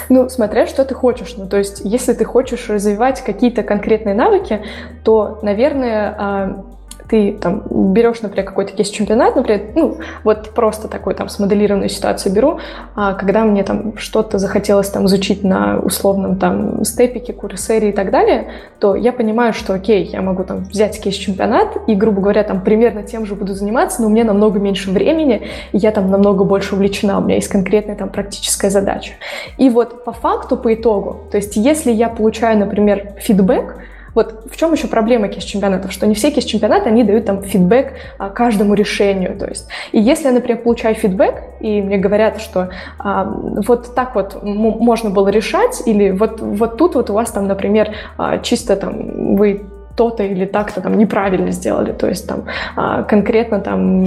[0.09, 1.35] Ну, смотря что ты хочешь.
[1.37, 4.63] Ну, то есть, если ты хочешь развивать какие-то конкретные навыки,
[5.05, 6.65] то, наверное, а,
[7.09, 12.59] ты там берешь, например, какой-то кейс-чемпионат, например, ну, вот просто такой там смоделированную ситуацию беру,
[12.95, 18.11] а когда мне там что-то захотелось там изучить на условном там степике, курсере и так
[18.11, 18.49] далее,
[18.79, 23.03] то я понимаю, что окей, я могу там взять кейс-чемпионат и, грубо говоря, там примерно
[23.03, 26.75] тем же буду заниматься, но у меня намного меньше времени, и я там намного больше
[26.75, 29.15] увлечена, у меня есть конкретная там практическая задача.
[29.57, 33.77] И вот по факту, по итогу, то есть если я получаю, например, фидбэк,
[34.19, 38.31] вот в чем еще проблема кейс-чемпионатов, что не все кейс-чемпионаты, они дают там фидбэк а,
[38.31, 43.25] каждому решению, то есть, и если я, например, получаю фидбэк, и мне говорят, что а,
[43.25, 47.95] вот так вот можно было решать, или вот, вот тут вот у вас там, например,
[48.17, 49.63] а, чисто там вы
[49.97, 52.45] то-то или так-то там неправильно сделали, то есть там
[52.75, 54.05] а, конкретно там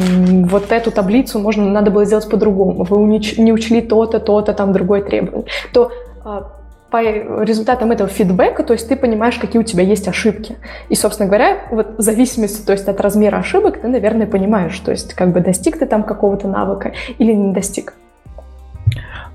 [0.47, 2.97] вот эту таблицу можно надо было сделать по-другому, вы
[3.37, 5.91] не учли то-то, то-то, там другое требование, то
[6.25, 6.60] а,
[6.91, 10.57] по результатам этого фидбэка, то есть ты понимаешь, какие у тебя есть ошибки.
[10.89, 14.91] И, собственно говоря, вот в зависимости то есть, от размера ошибок ты, наверное, понимаешь, то
[14.91, 17.93] есть как бы достиг ты там какого-то навыка или не достиг.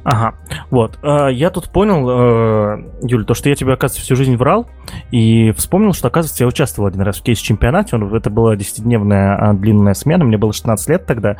[0.08, 0.36] Ага,
[0.70, 1.00] вот.
[1.02, 4.68] Э, я тут понял, э, Юль, то, что я тебе, оказывается, всю жизнь врал,
[5.10, 9.94] и вспомнил, что, оказывается, я участвовал один раз в кейс-чемпионате, это была 10-дневная а, длинная
[9.94, 11.38] смена, мне было 16 лет тогда,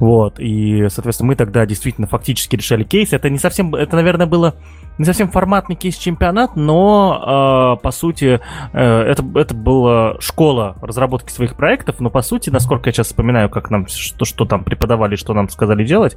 [0.00, 3.12] вот, и, соответственно, мы тогда действительно фактически решали кейс.
[3.12, 4.56] Это не совсем, это, наверное, было
[4.98, 8.40] не совсем форматный кейс-чемпионат, но, э, по сути,
[8.72, 13.70] это, это была школа разработки своих проектов, но, по сути, насколько я сейчас вспоминаю, как
[13.70, 16.16] нам, что, что там преподавали, что нам сказали делать,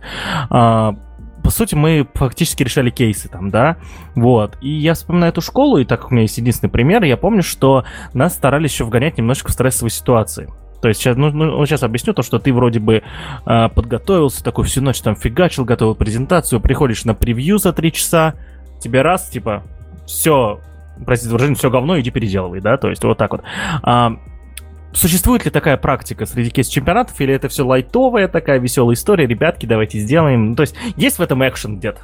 [1.43, 3.77] по сути, мы фактически решали кейсы там, да,
[4.15, 4.57] вот.
[4.61, 7.43] И я вспоминаю эту школу, и так как у меня есть единственный пример, я помню,
[7.43, 10.49] что нас старались еще вгонять немножко в стрессовые ситуации.
[10.82, 13.03] То есть сейчас, ну, ну, сейчас объясню то, что ты вроде бы
[13.45, 18.34] э, подготовился, такой всю ночь там фигачил, готовил презентацию, приходишь на превью за три часа,
[18.82, 19.63] тебе раз, типа,
[20.05, 20.59] все,
[21.05, 23.43] простите выражение, все говно, иди переделывай, да, то есть вот так вот.
[23.84, 24.17] А,
[24.93, 29.99] Существует ли такая практика среди кейс-чемпионатов, или это все лайтовая такая веселая история, ребятки, давайте
[29.99, 30.49] сделаем.
[30.49, 32.01] Ну, то есть есть в этом экшен где-то?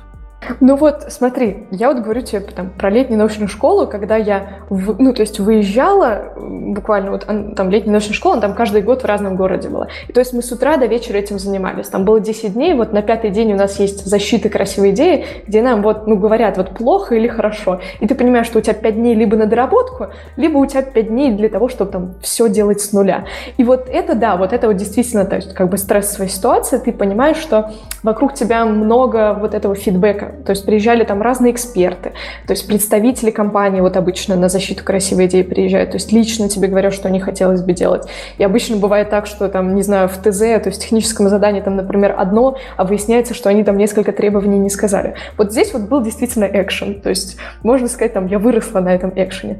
[0.59, 5.01] Ну вот, смотри, я вот говорю тебе там, про летнюю научную школу, когда я, в,
[5.01, 9.35] ну, то есть выезжала, буквально вот там летняя научная школа, там каждый год в разном
[9.35, 9.87] городе была.
[10.07, 11.87] И то есть мы с утра до вечера этим занимались.
[11.87, 15.61] Там было 10 дней, вот на пятый день у нас есть защиты красивой идеи, где
[15.61, 17.81] нам вот, ну, говорят, вот плохо или хорошо.
[17.99, 20.07] И ты понимаешь, что у тебя 5 дней либо на доработку,
[20.37, 23.25] либо у тебя 5 дней для того, чтобы там все делать с нуля.
[23.57, 26.91] И вот это, да, вот это вот действительно, то есть как бы стрессовая ситуация, ты
[26.91, 27.71] понимаешь, что
[28.03, 32.13] вокруг тебя много вот этого фидбэка, то есть приезжали там разные эксперты,
[32.45, 36.67] то есть представители компании вот обычно на защиту красивой идеи приезжают, то есть лично тебе
[36.67, 38.07] говорят, что не хотелось бы делать.
[38.37, 41.61] И обычно бывает так, что там, не знаю, в ТЗ, то есть в техническом задании
[41.61, 45.15] там, например, одно, а выясняется, что они там несколько требований не сказали.
[45.37, 49.11] Вот здесь вот был действительно экшен, то есть можно сказать, там, я выросла на этом
[49.15, 49.59] экшене.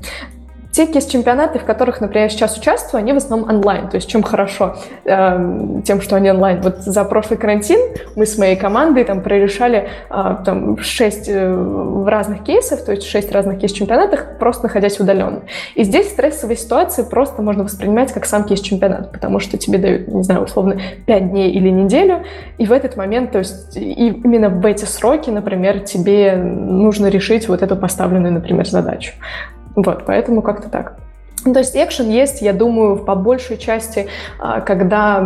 [0.78, 3.90] Те кейс-чемпионаты, в которых, например, я сейчас участвую, они в основном онлайн.
[3.90, 4.76] То есть чем хорошо?
[5.06, 6.62] Э, тем, что они онлайн.
[6.62, 7.80] Вот за прошлый карантин
[8.16, 13.32] мы с моей командой там прорешали э, там 6 э, разных кейсов, то есть 6
[13.32, 15.42] разных кейс-чемпионатов, просто находясь удаленно.
[15.74, 20.22] И здесь стрессовые ситуации просто можно воспринимать как сам кейс-чемпионат, потому что тебе дают, не
[20.22, 22.24] знаю, условно, 5 дней или неделю,
[22.60, 27.64] и в этот момент, то есть именно в эти сроки, например, тебе нужно решить вот
[27.64, 29.14] эту поставленную, например, задачу.
[29.78, 30.98] Вот, поэтому как-то так.
[31.46, 34.08] Ну, то есть экшен есть, я думаю, по большей части,
[34.40, 35.24] а, когда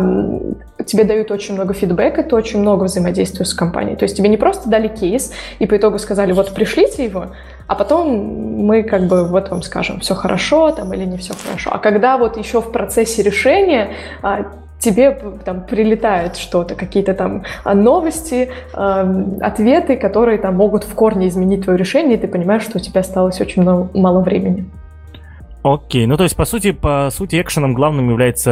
[0.86, 3.96] тебе дают очень много фидбэка, ты очень много взаимодействуешь с компанией.
[3.96, 7.28] То есть тебе не просто дали кейс и по итогу сказали, вот пришлите его,
[7.66, 11.70] а потом мы как бы вот вам скажем, все хорошо там или не все хорошо.
[11.72, 14.52] А когда вот еще в процессе решения а,
[14.82, 21.28] тебе там прилетает что-то, какие-то там а, новости, э, ответы, которые там могут в корне
[21.28, 24.66] изменить твое решение, и ты понимаешь, что у тебя осталось очень мало, мало времени.
[25.64, 28.50] Окей, ну то есть по сути, по сути экшеном главным является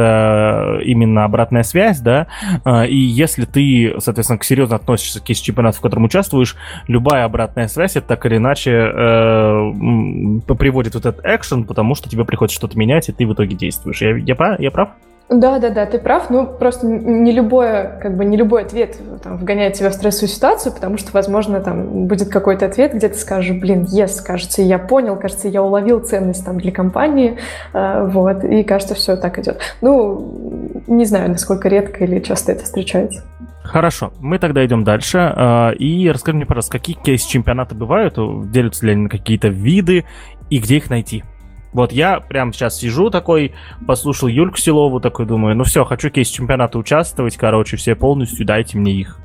[0.79, 2.27] э, именно обратная связь, да,
[2.63, 6.55] э, и если ты, соответственно, серьезно относишься к чемпионату, в котором участвуешь,
[6.87, 12.23] любая обратная связь, это так или иначе э, приводит вот этот экшен, потому что тебе
[12.23, 14.01] приходится что-то менять, и ты в итоге действуешь.
[14.01, 14.91] Я, я, я прав?
[15.31, 16.29] Да, да, да, ты прав.
[16.29, 20.73] Ну, просто не любое, как бы не любой ответ там, вгоняет тебя в стрессовую ситуацию,
[20.73, 25.15] потому что, возможно, там будет какой-то ответ, где ты скажешь, блин, yes, кажется, я понял,
[25.15, 27.37] кажется, я уловил ценность там для компании,
[27.73, 29.61] э, вот, и кажется, все так идет.
[29.79, 33.23] Ну, не знаю, насколько редко или часто это встречается.
[33.63, 35.17] Хорошо, мы тогда идем дальше.
[35.17, 38.15] Э, и расскажи мне, пожалуйста, какие кейс-чемпионаты бывают,
[38.51, 40.03] делятся ли они на какие-то виды
[40.49, 41.23] и где их найти?
[41.73, 43.53] Вот я прям сейчас сижу такой,
[43.87, 48.77] послушал Юльку Силову, такой думаю, ну все, хочу кейс чемпионата участвовать, короче, все полностью, дайте
[48.77, 49.17] мне их.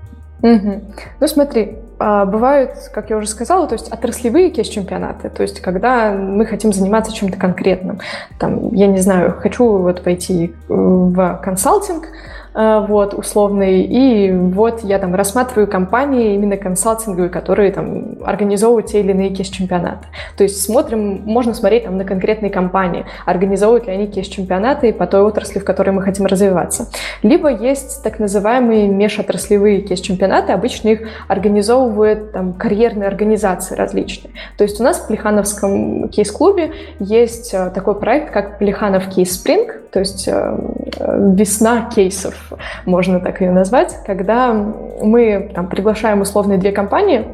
[0.42, 0.82] Угу.
[1.20, 6.12] Ну смотри, а, бывают, как я уже сказала, то есть отраслевые кейс-чемпионаты, то есть когда
[6.12, 8.00] мы хотим заниматься чем-то конкретным.
[8.38, 14.98] Там, я не знаю, хочу вот пойти в консалтинг, Э, вот, условный, и вот я
[14.98, 20.06] там рассматриваю компании именно консалтинговые, которые там организовывают те или иные кейс-чемпионаты.
[20.38, 25.20] То есть смотрим, можно смотреть там на конкретные компании, организовывают ли они кейс-чемпионаты по той
[25.20, 26.88] отрасли, в которой мы хотим развиваться.
[27.22, 34.32] Либо есть так называемые межотраслевые кейс-чемпионаты, обычно их организовывают там карьерные организации различные.
[34.56, 40.00] То есть у нас в Плехановском кейс-клубе есть э, такой проект, как Плеханов кейс-спринг, то
[40.00, 40.58] есть э,
[41.34, 42.52] весна кейсов,
[42.84, 47.26] можно так ее назвать, когда мы там, приглашаем условные две компании,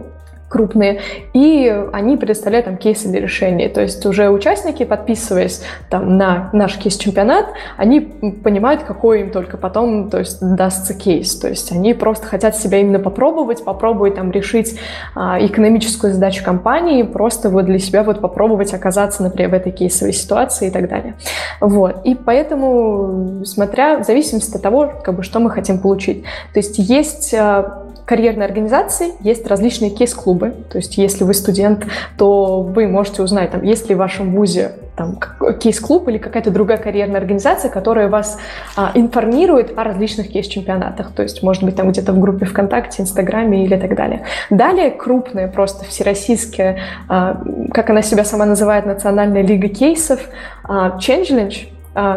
[0.53, 1.01] крупные,
[1.33, 3.71] и они предоставляют там кейсы для решения.
[3.71, 7.47] То есть уже участники, подписываясь там на наш кейс-чемпионат,
[7.79, 11.35] они понимают, какой им только потом то есть, дастся кейс.
[11.37, 14.79] То есть они просто хотят себя именно попробовать, попробовать там решить
[15.15, 20.13] а, экономическую задачу компании, просто вот для себя вот попробовать оказаться, например, в этой кейсовой
[20.13, 21.15] ситуации и так далее.
[21.61, 22.05] Вот.
[22.05, 26.25] И поэтому, смотря в зависимости от того, как бы, что мы хотим получить.
[26.53, 30.55] То есть есть а, карьерной организации есть различные кейс-клубы.
[30.71, 31.87] То есть, если вы студент,
[32.17, 35.19] то вы можете узнать, там, есть ли в вашем вузе там,
[35.59, 38.39] кейс-клуб или какая-то другая карьерная организация, которая вас
[38.77, 41.13] а, информирует о различных кейс-чемпионатах.
[41.13, 44.25] То есть, может быть, там где-то в группе ВКонтакте, Инстаграме или так далее.
[44.51, 47.43] Далее крупные, просто всероссийские, а,
[47.73, 50.21] как она себя сама называет, Национальная лига кейсов,
[50.65, 51.72] а, Change а,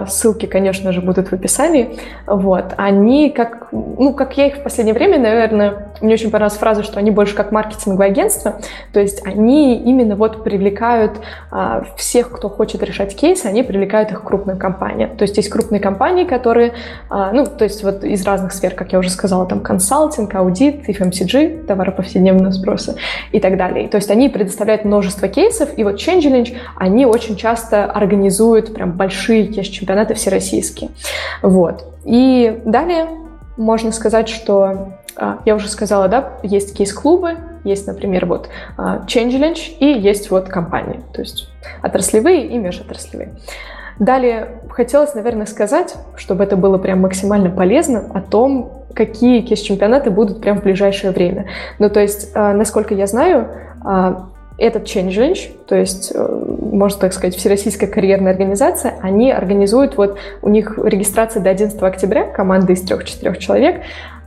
[0.07, 1.97] ссылки, конечно же, будут в описании.
[2.25, 2.73] Вот.
[2.77, 6.99] Они как, ну, как я их в последнее время, наверное, мне очень понравилась фраза, что
[6.99, 8.61] они больше как маркетинговое агентство.
[8.93, 11.19] То есть они именно вот привлекают
[11.51, 15.15] а, всех, кто хочет решать кейсы, они привлекают их к крупным компаниям.
[15.17, 16.73] То есть есть крупные компании, которые,
[17.09, 20.87] а, ну, то есть вот из разных сфер, как я уже сказала, там консалтинг, аудит,
[20.87, 22.95] FMCG, товары повседневного спроса
[23.31, 23.87] и так далее.
[23.87, 29.47] То есть они предоставляют множество кейсов, и вот Change они очень часто организуют прям большие
[29.65, 30.91] есть чемпионаты всероссийские.
[31.41, 31.85] Вот.
[32.05, 33.07] И далее
[33.57, 39.77] можно сказать, что а, я уже сказала, да, есть кейс-клубы, есть, например, вот а, Change
[39.79, 41.49] и есть вот компании, то есть
[41.81, 43.33] отраслевые и межотраслевые.
[43.97, 50.41] Далее хотелось, наверное, сказать, чтобы это было прям максимально полезно, о том, какие кейс-чемпионаты будут
[50.41, 51.47] прям в ближайшее время.
[51.79, 53.49] Ну, то есть, а, насколько я знаю,
[54.57, 56.41] этот Change то есть, э,
[56.71, 62.25] можно так сказать, Всероссийская карьерная организация, они организуют, вот у них регистрация до 11 октября,
[62.25, 63.81] команда из трех-четырех человек,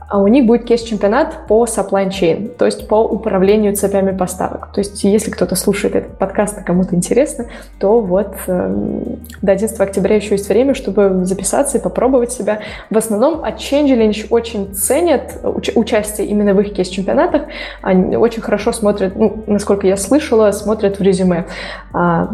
[0.09, 4.71] а у них будет кейс-чемпионат по supply chain, то есть по управлению цепями поставок.
[4.73, 7.45] То есть если кто-то слушает этот подкаст, и кому-то интересно,
[7.79, 8.73] то вот э,
[9.43, 12.59] до 11 октября еще есть время, чтобы записаться и попробовать себя.
[12.89, 17.43] В основном от Change очень ценят уч- участие именно в их кейс-чемпионатах.
[17.83, 21.45] Они очень хорошо смотрят, ну, насколько я слышала, смотрят в резюме.
[21.93, 22.29] А,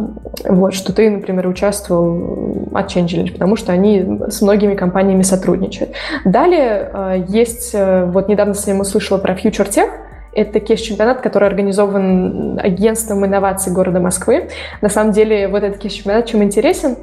[0.45, 5.91] вот, что ты, например, участвовал от Change потому что они с многими компаниями сотрудничают.
[6.23, 9.89] Далее э, есть есть, э, вот недавно с ним услышала про Future Tech,
[10.33, 14.49] это кейс-чемпионат, который организован агентством инноваций города Москвы.
[14.81, 16.97] На самом деле, вот этот кейс-чемпионат чем интересен?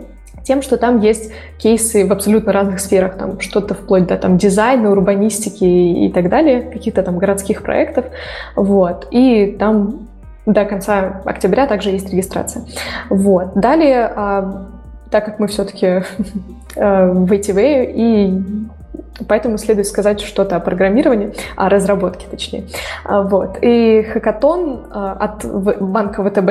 [0.45, 4.91] Тем, что там есть кейсы в абсолютно разных сферах, там что-то вплоть до там, дизайна,
[4.91, 8.07] урбанистики и так далее, каких-то там городских проектов.
[8.57, 9.07] Вот.
[9.13, 10.09] И там
[10.45, 12.65] до конца октября также есть регистрация.
[13.09, 13.55] Вот.
[13.55, 14.67] Далее а,
[15.11, 15.87] так как мы все-таки
[16.77, 18.43] э, в ITV, и
[19.29, 22.65] Поэтому следует сказать что-то о программировании, о разработке точнее.
[23.05, 23.59] А, вот.
[23.61, 26.51] И хакатон а, от банка ВТБ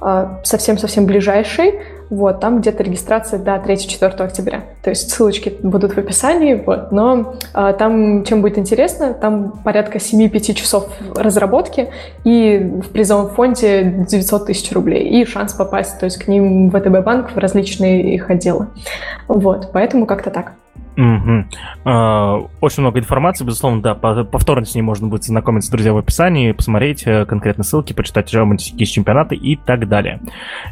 [0.00, 4.62] а, совсем-совсем ближайший, вот, там где-то регистрация до 3-4 октября.
[4.82, 10.54] То есть ссылочки будут в описании, вот, но там, чем будет интересно, там порядка 7-5
[10.54, 11.88] часов разработки
[12.22, 16.78] и в призовом фонде 900 тысяч рублей и шанс попасть, то есть к ним в
[16.78, 18.68] ВТБ банк в различные их отделы.
[19.26, 20.52] Вот, поэтому как-то так.
[20.96, 21.44] Угу.
[22.60, 23.94] Очень много информации, безусловно, да.
[23.94, 28.82] Повторно с ней можно будет знакомиться, друзья, в описании, посмотреть э, конкретно ссылки, почитать романтики
[28.82, 30.20] из чемпионата и так далее.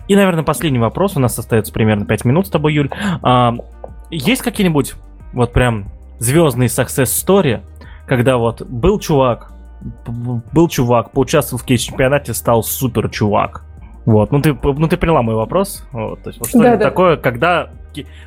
[0.09, 1.17] И, наверное, последний вопрос.
[1.17, 2.91] У нас остается примерно 5 минут с тобой, Юль.
[3.23, 3.55] А,
[4.11, 4.95] есть какие-нибудь
[5.35, 5.87] вот прям
[6.19, 7.61] звездные success story,
[8.07, 9.53] когда вот был чувак,
[10.07, 13.65] был чувак, поучаствовал в кейс-чемпионате, стал супер чувак.
[14.07, 15.87] Вот, ну ты, ну ты поняла мой вопрос.
[15.93, 17.71] Вот, то есть вот что-нибудь да, такое, когда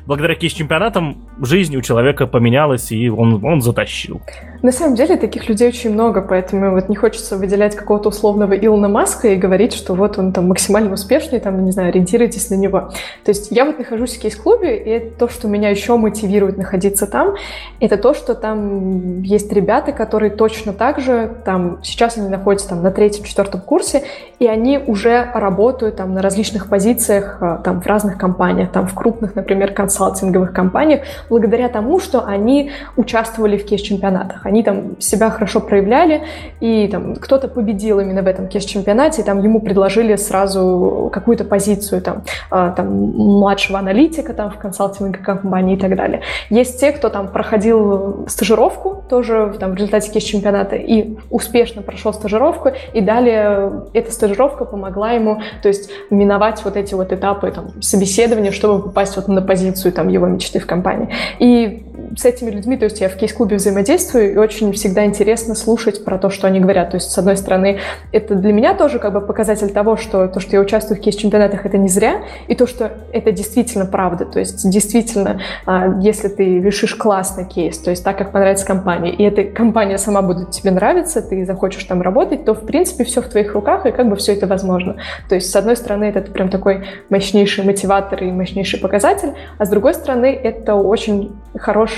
[0.06, 4.20] благодаря кейс-чемпионатам жизнь у человека поменялась, и он, он затащил.
[4.62, 8.88] На самом деле таких людей очень много, поэтому вот не хочется выделять какого-то условного Илона
[8.88, 12.90] Маска и говорить, что вот он там максимально успешный, там, не знаю, ориентируйтесь на него.
[13.24, 17.34] То есть я вот нахожусь в кейс-клубе, и то, что меня еще мотивирует находиться там,
[17.80, 22.82] это то, что там есть ребята, которые точно так же, там, сейчас они находятся там
[22.82, 24.02] на третьем-четвертом курсе,
[24.38, 28.94] и они уже работают там на различных позициях, а, там, в разных компаниях, там, в
[28.94, 35.60] крупных, например, консалтинговых компаниях, благодаря тому, что они участвовали в кейс-чемпионатах они там себя хорошо
[35.60, 36.22] проявляли,
[36.60, 42.02] и там кто-то победил именно в этом кейс-чемпионате, и там ему предложили сразу какую-то позицию
[42.02, 46.22] там, а, там младшего аналитика там в консалтинговой компании и так далее.
[46.50, 52.70] Есть те, кто там проходил стажировку тоже там, в результате кейс-чемпионата и успешно прошел стажировку,
[52.92, 58.50] и далее эта стажировка помогла ему, то есть миновать вот эти вот этапы там, собеседования,
[58.50, 61.08] чтобы попасть вот на позицию там, его мечты в компании.
[61.40, 61.82] И
[62.16, 66.18] с этими людьми, то есть я в кейс-клубе взаимодействую, и очень всегда интересно слушать про
[66.18, 66.90] то, что они говорят.
[66.90, 67.78] То есть, с одной стороны,
[68.12, 71.66] это для меня тоже как бы показатель того, что то, что я участвую в кейс-чемпионатах,
[71.66, 74.24] это не зря, и то, что это действительно правда.
[74.24, 79.12] То есть, действительно, а, если ты решишь классный кейс, то есть так, как понравится компании,
[79.12, 83.22] и эта компания сама будет тебе нравиться, ты захочешь там работать, то, в принципе, все
[83.22, 84.96] в твоих руках, и как бы все это возможно.
[85.28, 89.68] То есть, с одной стороны, это прям такой мощнейший мотиватор и мощнейший показатель, а с
[89.68, 91.36] другой стороны, это очень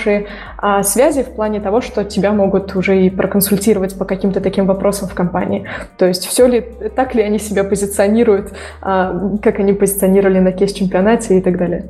[0.01, 0.27] хорошие
[0.57, 5.09] а, связи в плане того, что тебя могут уже и проконсультировать по каким-то таким вопросам
[5.09, 5.67] в компании.
[5.97, 11.39] То есть все ли, так ли они себя позиционируют, а, как они позиционировали на кейс-чемпионате
[11.39, 11.85] и так далее.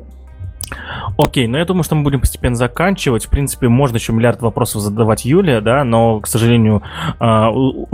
[1.17, 3.25] Окей, ну я думаю, что мы будем постепенно заканчивать.
[3.25, 6.83] В принципе, можно еще миллиард вопросов задавать Юле, да, но, к сожалению,
[7.19, 7.87] а, у,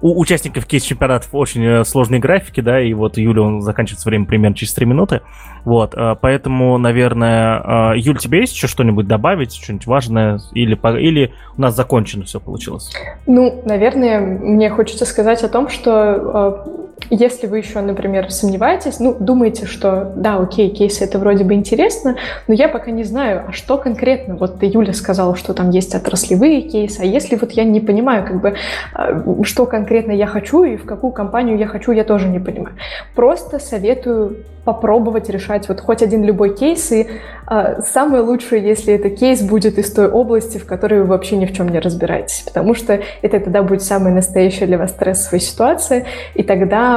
[0.00, 4.56] у участников кейс-чемпионатов очень э, сложные графики, да, и вот Юля, он заканчивается время примерно
[4.56, 5.20] через 3 минуты.
[5.64, 11.32] Вот, а, поэтому, наверное, а, Юль, тебе есть еще что-нибудь добавить, что-нибудь важное, или, или
[11.56, 12.92] у нас закончено все получилось?
[13.26, 19.66] Ну, наверное, мне хочется сказать о том, что если вы еще, например, сомневаетесь, ну, думаете,
[19.66, 23.78] что да, окей, кейсы это вроде бы интересно, но я пока не знаю, а что
[23.78, 24.36] конкретно?
[24.36, 28.40] Вот Юля сказала, что там есть отраслевые кейсы, а если вот я не понимаю, как
[28.40, 28.54] бы,
[28.92, 32.76] а, что конкретно я хочу и в какую компанию я хочу, я тоже не понимаю.
[33.14, 37.06] Просто советую попробовать решать вот хоть один любой кейс, и
[37.50, 41.46] э, самое лучшее, если это кейс будет из той области, в которой вы вообще ни
[41.46, 46.06] в чем не разбираетесь, потому что это тогда будет самая настоящая для вас стрессовая ситуация,
[46.34, 46.89] и тогда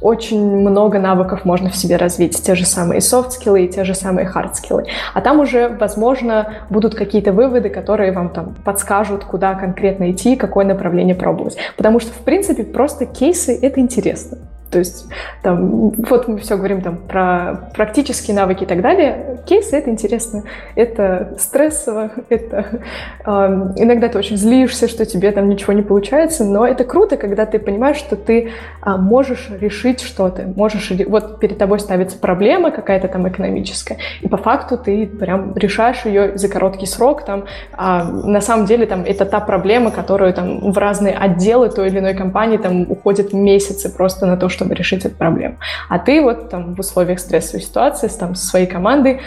[0.00, 4.26] очень много навыков можно в себе развить, те же самые софт-скиллы и те же самые
[4.26, 4.84] хард-скиллы.
[5.14, 10.66] А там уже, возможно, будут какие-то выводы, которые вам там подскажут, куда конкретно идти, какое
[10.66, 11.56] направление пробовать.
[11.76, 14.38] Потому что, в принципе, просто кейсы— это интересно.
[14.74, 15.06] То есть
[15.40, 19.38] там, вот мы все говорим там про практические навыки и так далее.
[19.46, 20.42] Кейсы— это интересно,
[20.74, 22.80] это стрессово, это
[23.24, 23.30] э,
[23.76, 27.60] иногда ты очень злишься, что тебе там ничего не получается, но это круто, когда ты
[27.60, 28.48] понимаешь, что ты
[28.84, 34.38] э, можешь решить что-то, можешь, вот перед тобой ставится проблема какая-то там экономическая, и по
[34.38, 37.44] факту ты прям решаешь ее за короткий срок, там,
[37.74, 42.00] а на самом деле там это та проблема, которую там в разные отделы той или
[42.00, 45.58] иной компании там уходят месяцы просто на то, что чтобы решить эту проблему.
[45.88, 49.20] А ты вот там в условиях стрессовой ситуации с, там, со своей командой,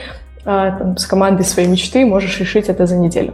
[0.45, 3.33] а, там, с командой своей мечты можешь решить это за неделю.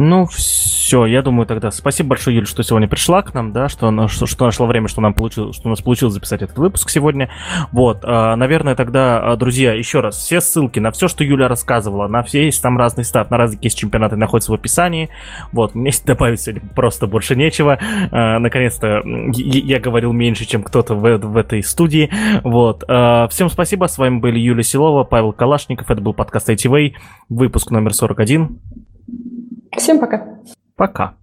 [0.00, 1.72] Ну, все, я думаю тогда.
[1.72, 5.00] Спасибо большое, Юля, что сегодня пришла к нам, да, что, что, что нашла время, что
[5.00, 7.30] нам получилось, что у нас получилось записать этот выпуск сегодня.
[7.72, 12.06] Вот, а, наверное, тогда, а, друзья, еще раз, все ссылки на все, что Юля рассказывала,
[12.06, 15.08] на все есть там разный старт, на разные кейс-чемпионаты находятся в описании.
[15.50, 17.80] Вот, мне добавить сегодня просто больше нечего.
[18.12, 19.02] А, наконец-то
[19.34, 22.08] я говорил меньше, чем кто-то в, в этой студии.
[22.44, 26.92] Вот, всем спасибо, с вами были Юлия Силова, Павел Калашников, это был подкаст ITV,
[27.28, 28.77] выпуск номер 41.
[29.76, 30.38] Всем пока.
[30.76, 31.17] Пока.